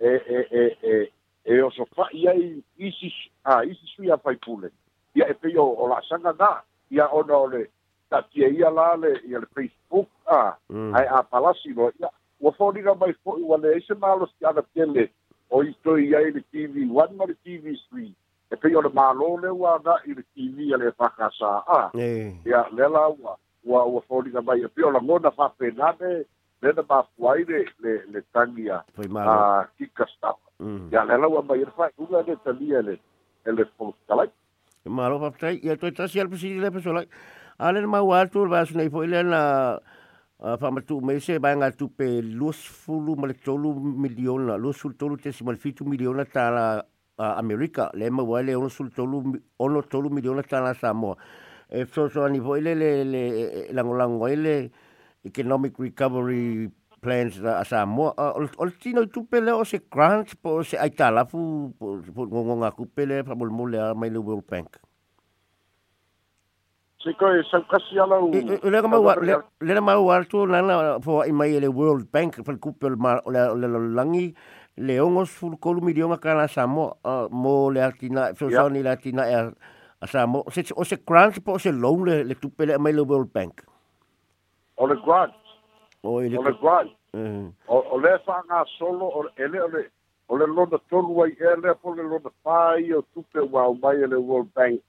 e 0.00 0.10
e 0.36 0.38
e 0.62 0.64
e 0.92 0.94
e 1.44 1.60
o 1.62 1.70
so 1.70 1.86
fa'i 1.94 2.26
ai 2.32 2.48
isi 2.78 3.10
a 3.44 3.62
isi 3.64 3.86
sui 3.94 4.10
a 4.10 4.16
faipule 4.16 4.70
ia 5.14 5.28
e 5.30 5.34
pei 5.34 5.56
o 5.56 5.68
o 5.78 5.86
la'asaga 5.92 6.32
na 6.40 6.52
ia 6.90 7.06
ona 7.08 7.36
o 7.38 7.46
le 7.54 7.62
ta'atia 8.10 8.48
ia 8.50 8.70
la 8.70 8.96
le 8.96 9.14
ia 9.30 9.38
le 9.38 9.46
facebook 9.54 10.08
a 10.26 10.56
mm. 10.72 10.94
ae 10.96 11.06
a 11.06 11.22
palasi 11.22 11.70
loa 11.72 11.92
ia 12.00 12.10
ua 12.40 12.52
foliga 12.52 12.94
mai 12.94 13.14
fo'i 13.22 13.42
ua 13.42 13.56
le 13.58 13.74
ai 13.78 13.86
se 13.86 13.94
malo 13.94 14.26
si'ana 14.26 14.62
pele 14.74 15.06
o 15.48 15.62
isto 15.62 15.98
i 15.98 16.14
ai 16.14 16.30
le 16.32 16.40
TV 16.50 16.76
1 16.84 16.94
or 17.20 17.30
TV 17.44 17.74
3 17.90 18.12
e 18.50 18.54
pe 18.56 18.74
o 18.76 18.80
le 18.82 18.90
malo 18.94 19.36
le 19.42 19.50
wa 19.62 19.78
da 19.84 19.94
i 20.06 20.14
le 20.14 20.22
TV 20.34 20.72
a 20.74 20.76
le 20.76 20.90
faka 20.92 21.30
sa 21.38 21.62
a 21.78 21.90
e 21.94 22.52
a 22.52 22.64
le 22.74 22.88
la 22.88 23.04
wa 23.10 23.36
wa 23.64 23.82
wa 23.94 24.00
fori 24.06 24.30
na 24.32 24.40
mai 24.40 24.62
e 24.64 24.68
pe 24.68 24.82
o 24.86 24.90
la 24.90 25.00
ngona 25.02 25.30
fa 25.30 25.48
pe 25.56 25.70
na 25.76 25.92
me 26.00 26.12
le 26.62 26.70
na 26.76 26.82
ma 26.88 27.02
fuai 27.16 27.44
le 27.44 27.64
le 28.12 28.20
tangia 28.32 28.82
a 28.82 29.36
kika 29.78 30.06
stap 30.10 30.36
e 30.60 30.64
mm. 30.64 30.90
a 30.94 31.04
le 31.04 31.16
la 31.22 31.28
wa 31.28 31.42
mai 31.42 31.62
e 31.62 31.66
fa 31.76 31.90
unga 31.96 32.20
le 32.26 32.36
tangia 32.44 32.78
e 32.78 32.82
le 32.82 32.98
e 33.44 33.50
le 33.52 33.64
fo 33.76 33.94
e 34.84 34.88
malo 34.88 35.18
fa 35.18 35.30
ptai 35.30 35.60
e 35.60 35.70
a 35.70 35.76
toi 35.76 35.92
tasi 35.92 36.18
al 36.20 36.28
pesiri 36.28 36.58
le 36.60 36.70
pesolai 36.70 37.06
a 37.58 37.72
le 37.72 37.80
na 37.80 37.86
ma 37.86 38.00
wa 38.02 38.20
atur 38.20 38.48
vasu 38.48 38.76
nei 38.76 38.90
fo 38.90 39.02
i 39.02 39.08
a 40.38 40.58
fa 40.58 40.70
matu 40.70 41.00
me 41.00 41.16
se 41.18 41.38
ba 41.40 41.54
nga 41.56 41.70
tu 41.72 41.88
pe 41.88 42.20
los 42.22 42.56
fulu 42.68 43.16
mal 43.16 43.32
tolu 43.40 43.70
miliona 43.80 44.58
los 44.60 44.76
fulu 44.76 44.94
tolu 44.94 45.16
te 45.16 45.32
simal 45.32 45.56
fitu 45.56 45.86
miliona 45.88 46.26
tala 46.28 46.84
a 47.16 47.26
America 47.40 47.88
le 47.94 48.10
ma 48.10 48.22
wale 48.22 48.52
on 48.54 48.68
sul 48.68 48.90
tolu 48.92 49.22
ono 49.56 49.82
tolu 49.82 50.10
miliona 50.12 50.42
tala 50.42 50.74
Samoa 50.74 51.16
e 51.68 51.86
so 51.86 52.08
so 52.12 52.22
ani 52.28 52.38
voile 52.38 52.74
le 52.76 53.04
le 53.12 53.22
langolango 53.72 54.28
ile 54.28 54.70
economic 55.24 55.72
recovery 55.78 56.68
plans 57.00 57.40
da 57.40 57.64
Samoa 57.64 58.12
ol 58.36 58.70
tino 58.78 59.08
tu 59.08 59.24
pe 59.26 59.40
le 59.40 59.52
o 59.56 59.64
se 59.64 59.80
grant 59.88 60.36
po 60.42 60.60
se 60.62 60.76
aitala 60.76 61.24
fu 61.24 61.72
po 61.80 61.96
ngonga 62.28 62.76
kupele 62.76 63.24
pa 63.24 63.32
mol 63.34 63.48
mol 63.48 63.70
le 63.72 63.94
mai 63.96 64.10
le 64.12 64.18
World 64.20 64.44
Bank 64.46 64.84
Siko 67.06 67.26
e 67.30 67.42
saukasi 67.50 67.98
ala 68.02 68.18
u... 68.18 68.30
Lea 68.34 68.82
ka 68.82 68.88
maua, 68.90 69.14
lea 69.62 69.80
maua 69.80 70.16
atu 70.18 70.42
nana 70.50 70.98
fo 71.04 71.20
i 71.22 71.30
mai 71.30 71.54
ele 71.54 71.68
World 71.70 72.08
Bank, 72.10 72.40
fal 72.44 72.58
kupe 72.58 72.90
le 72.90 73.68
langi, 73.94 74.34
le 74.76 74.98
ongo 75.00 75.24
sulu 75.24 75.56
kolu 75.56 75.80
samo, 76.48 76.96
ah, 77.04 77.28
mo 77.30 77.70
le 77.70 77.80
atina, 77.80 78.34
fesoni 78.34 78.82
le 78.82 78.90
atina 78.90 79.22
e 79.30 79.34
eh, 79.34 79.50
a 80.00 80.06
samo. 80.06 80.42
O 80.74 80.84
se 80.84 80.96
grant 81.06 81.38
po 81.44 81.58
se 81.60 81.70
loan 81.70 82.02
le, 82.06 82.22
le 82.24 82.34
tupe 82.34 82.66
le 82.66 82.76
mai 82.78 82.92
le 82.92 83.02
World 83.02 83.30
Bank? 83.32 83.62
O 84.76 84.86
le 84.86 84.96
grant. 84.96 85.30
Eh. 85.30 86.08
O 86.08 86.20
le 86.20 86.58
grant. 86.60 86.90
O 87.68 88.00
le 88.00 88.16
whanga 88.26 88.64
solo, 88.78 89.06
o 89.06 89.28
ele 89.36 89.60
o 89.60 89.68
le, 89.68 89.90
o 90.26 90.36
le 90.36 90.46
lona 90.46 90.78
tolu 90.90 91.22
ai 91.22 91.30
e 91.38 91.54
lea 91.62 91.74
po 91.78 91.94
le 91.94 92.02
lona 92.02 92.34
pai 92.42 92.90
o 92.92 93.04
tupe 93.14 93.38
wau 93.52 93.78
mai 93.80 94.02
World 94.10 94.50
Bank, 94.56 94.80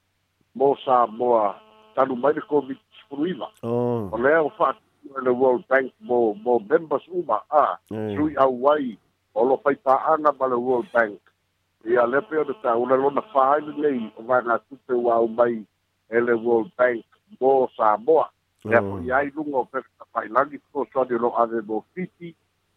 mo 0.54 0.74
sa 0.82 1.06
moa. 1.06 1.54
talu 1.98 2.14
mai 2.16 2.30
le 2.32 2.40
covid 2.46 2.78
sepuluiva 2.96 3.46
o 3.66 4.16
lea 4.24 4.38
o 4.46 4.50
fa'atua 4.58 5.18
le 5.26 5.32
world 5.40 5.64
bank 5.68 5.90
mo 6.08 6.18
mo 6.44 6.52
members 6.70 7.02
uma 7.20 7.38
a 7.62 7.66
eh. 7.90 8.14
sui 8.14 8.34
au 8.44 8.54
ai 8.72 8.94
o 9.34 9.42
lo 9.48 9.56
fai 9.64 9.74
Ana 9.84 10.30
ma 10.38 10.46
le 10.46 10.54
world 10.66 10.86
bank 10.94 11.18
a 12.02 12.06
le 12.06 12.18
pe 12.28 12.36
ona 12.38 12.54
tāuna 12.64 12.94
lona 13.02 13.22
fāile 13.34 13.70
nei 13.82 14.12
o 14.18 14.22
vagatute 14.30 14.94
ua 15.02 15.14
au 15.18 15.26
mai 15.28 15.54
le 16.26 16.34
world 16.46 16.70
bank 16.78 17.02
mo 17.42 17.66
samoa 17.76 18.30
ia 18.70 18.78
fo'i 18.80 19.10
ai 19.18 19.26
luga 19.34 19.56
o 19.58 19.64
peletafailagi 19.72 20.58
fosoani 20.72 21.14
o 21.18 21.18
lo 21.18 21.30
ave 21.42 21.60
mo 21.66 21.82
fiti 21.94 22.30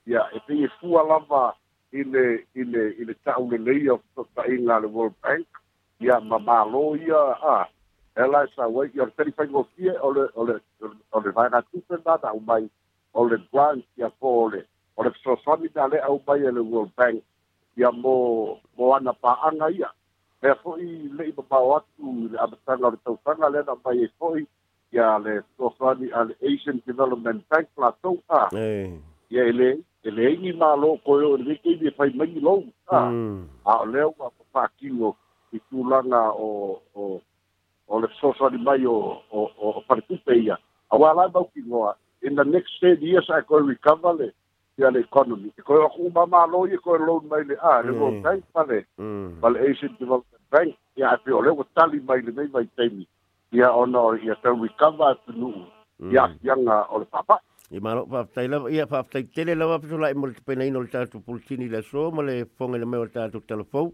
ia 0.10 0.22
e 0.36 0.40
peie 0.48 0.66
ah, 0.66 0.74
fua 0.82 1.02
lava 1.12 1.54
i 1.94 2.02
le 2.12 2.26
i 2.58 2.64
le 2.66 2.84
i 2.98 3.04
le 3.06 3.14
ta'ulelei 3.24 3.86
o 3.94 4.02
fa'aiga 4.34 4.80
le 4.82 4.88
world 4.96 5.14
bank 5.22 5.46
ia 6.02 6.18
ma 6.30 6.38
mālō 6.48 6.82
ia 7.08 7.22
a 7.38 7.70
ela 8.16 8.44
e 8.44 8.48
sa 8.56 8.68
wa 8.68 8.86
your 8.94 9.10
thirty 9.12 9.32
five 9.32 9.54
of 9.56 9.68
year 9.78 9.96
or 10.00 10.30
or 10.36 10.60
or 11.12 11.22
the 11.24 11.32
vaga 11.32 11.64
tu 11.72 11.82
se 11.90 11.96
da 12.04 12.18
un 12.36 12.44
bai 12.46 12.68
or 13.14 13.30
the 13.30 13.38
grant 13.52 13.86
ya 13.96 14.10
fole 14.20 14.62
or 14.98 15.06
the 15.06 15.14
so 15.24 15.38
so 15.46 15.56
da 15.74 15.86
le 15.88 15.98
au 16.04 16.20
bai 16.20 16.40
le 16.44 16.62
world 16.62 16.92
bank 16.96 17.24
ya 17.76 17.92
mo 17.92 18.60
mo 18.78 18.92
ana 18.96 19.14
pa 19.14 19.38
anga 19.48 19.70
ya 19.72 19.88
e 20.44 20.52
foi 20.64 20.82
le 21.16 21.32
ba 21.36 21.44
ba 21.50 21.60
wa 21.64 21.80
tu 21.98 22.30
ab 22.38 22.52
sa 22.66 22.76
na 22.76 22.92
tu 23.06 23.18
sa 23.24 23.32
na 23.40 23.48
le 23.48 23.64
da 23.64 23.76
bai 23.76 24.08
foi 24.20 24.46
ya 24.92 25.18
le 25.18 25.42
so 25.58 25.72
so 25.80 25.94
di 25.96 26.12
al 26.12 26.36
asian 26.44 26.84
development 26.86 27.48
bank 27.50 27.68
la 27.78 27.96
so 28.04 28.18
ta 28.28 28.50
eh 28.52 28.92
ya 29.32 29.44
ele 29.48 29.80
ele 30.04 30.36
ni 30.38 30.52
ma 30.52 30.76
lo 30.76 30.98
ko 31.00 31.16
yo 31.22 31.38
ni 31.40 31.56
ki 31.64 31.72
e 31.80 31.80
di 31.80 31.88
fai 31.96 32.12
mai 32.12 32.36
lo 32.44 32.60
ta 32.88 33.08
a 33.08 33.12
mm. 33.12 33.48
le 33.92 34.04
wa 34.20 34.28
pa 34.52 34.68
ki 34.78 34.90
lo 35.00 35.16
ki 35.50 35.62
tu 35.72 35.88
la 35.88 36.02
na 36.04 36.32
o 36.36 36.76
o 36.96 37.22
o 37.92 38.00
le 38.00 38.08
fofa 38.20 38.50
di 38.50 38.58
mai 38.58 38.86
o 38.86 39.22
o 39.30 39.40
o 39.66 39.82
partipe 39.88 40.34
ia 40.34 40.58
a 40.94 40.98
wala 40.98 41.28
ba 41.30 41.44
ki 41.54 41.62
ngoa 41.68 41.92
in 42.24 42.36
the 42.36 42.44
next 42.48 42.80
day 42.82 42.96
di 42.96 43.16
sa 43.28 43.42
ko 43.44 43.60
recover 43.60 44.14
le 44.20 44.28
ya 44.80 44.88
le 44.96 45.02
economy 45.04 45.52
e 45.58 45.62
ko 45.62 45.84
o 45.84 45.90
ku 45.96 46.08
ma 46.16 46.24
malo 46.26 46.64
ye 46.72 46.78
ko 46.80 46.96
loan 46.96 47.28
mai 47.28 47.44
le 47.44 47.60
a 47.60 47.76
ah, 47.76 47.82
le 47.84 47.92
ko 47.92 48.08
tai 48.24 48.40
pa 48.56 48.64
le 48.70 48.80
pa 48.96 49.04
mm. 49.04 49.44
le 49.54 49.58
asian 49.68 49.92
development 50.00 50.46
bank 50.50 50.72
ya 50.96 51.12
a 51.12 51.18
pio 51.18 51.42
le 51.44 51.52
ko 51.60 51.68
tali 51.76 52.00
mai 52.08 52.22
le 52.24 52.32
mai 52.32 52.48
mai 52.56 52.64
temi 52.80 53.04
ya 53.52 53.76
ona 53.84 54.08
ya 54.24 54.40
to 54.44 54.56
recover 54.64 55.12
to 55.28 55.36
nu 55.36 55.52
ya 56.16 56.28
mm. 56.32 56.40
yanga 56.48 56.78
o 56.96 57.04
le 57.04 57.06
papa 57.12 57.42
e 57.72 57.84
malo 57.84 58.08
pa 58.08 58.24
tai 58.24 58.48
la 58.48 58.64
ya 58.72 58.88
pa 58.88 59.04
tai 59.04 59.28
tele 59.36 59.52
la 59.60 59.68
pa 59.68 59.84
tu 59.84 59.98
la 60.00 60.16
mo 60.16 60.32
le 60.32 60.40
pe 60.48 60.56
nei 60.56 60.72
no 60.72 60.80
le 60.88 60.92
tatu 60.96 61.20
pulcini 61.20 61.68
le 61.76 61.84
so 61.92 62.08
mo 62.16 62.22
le 62.24 62.40
fonga 62.56 62.78
le 62.80 62.86
mo 62.88 63.04
le 63.04 63.12
tatu 63.12 63.44
telefono 63.52 63.92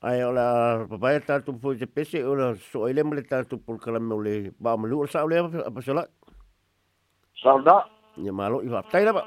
ai 0.00 0.22
ola 0.22 0.86
papai 0.88 1.18
ta 1.26 1.40
tu 1.42 1.58
po 1.58 1.74
te 1.74 1.86
pese 1.90 2.22
ola 2.22 2.54
so 2.70 2.86
ile 2.88 3.02
mle 3.04 3.22
ta 3.26 3.42
tu 3.44 3.58
pul 3.58 3.78
kala 3.82 3.98
me 4.00 4.14
ole 4.14 4.34
ba 4.62 4.76
mlu 4.78 5.00
ol 5.02 5.08
sa 5.10 5.24
ole 5.26 5.34
pa 5.74 5.80
sala 5.82 6.04
salda 7.42 7.76
ye 8.22 8.30
malo 8.30 8.60
i 8.62 8.68
va 8.70 8.82
tai 8.90 9.02
la 9.04 9.12
ba 9.18 9.22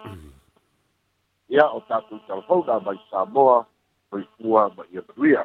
ya 1.52 1.66
o 1.76 1.82
ta 1.92 2.00
tu 2.10 2.16
ta 2.28 2.36
fo 2.48 2.62
da 2.68 2.80
ba 2.80 2.94
sa 3.12 3.26
boa 3.28 3.68
po 4.10 4.16
i 4.20 4.48
ba 4.48 4.84
ye 4.96 5.02
tuia 5.12 5.44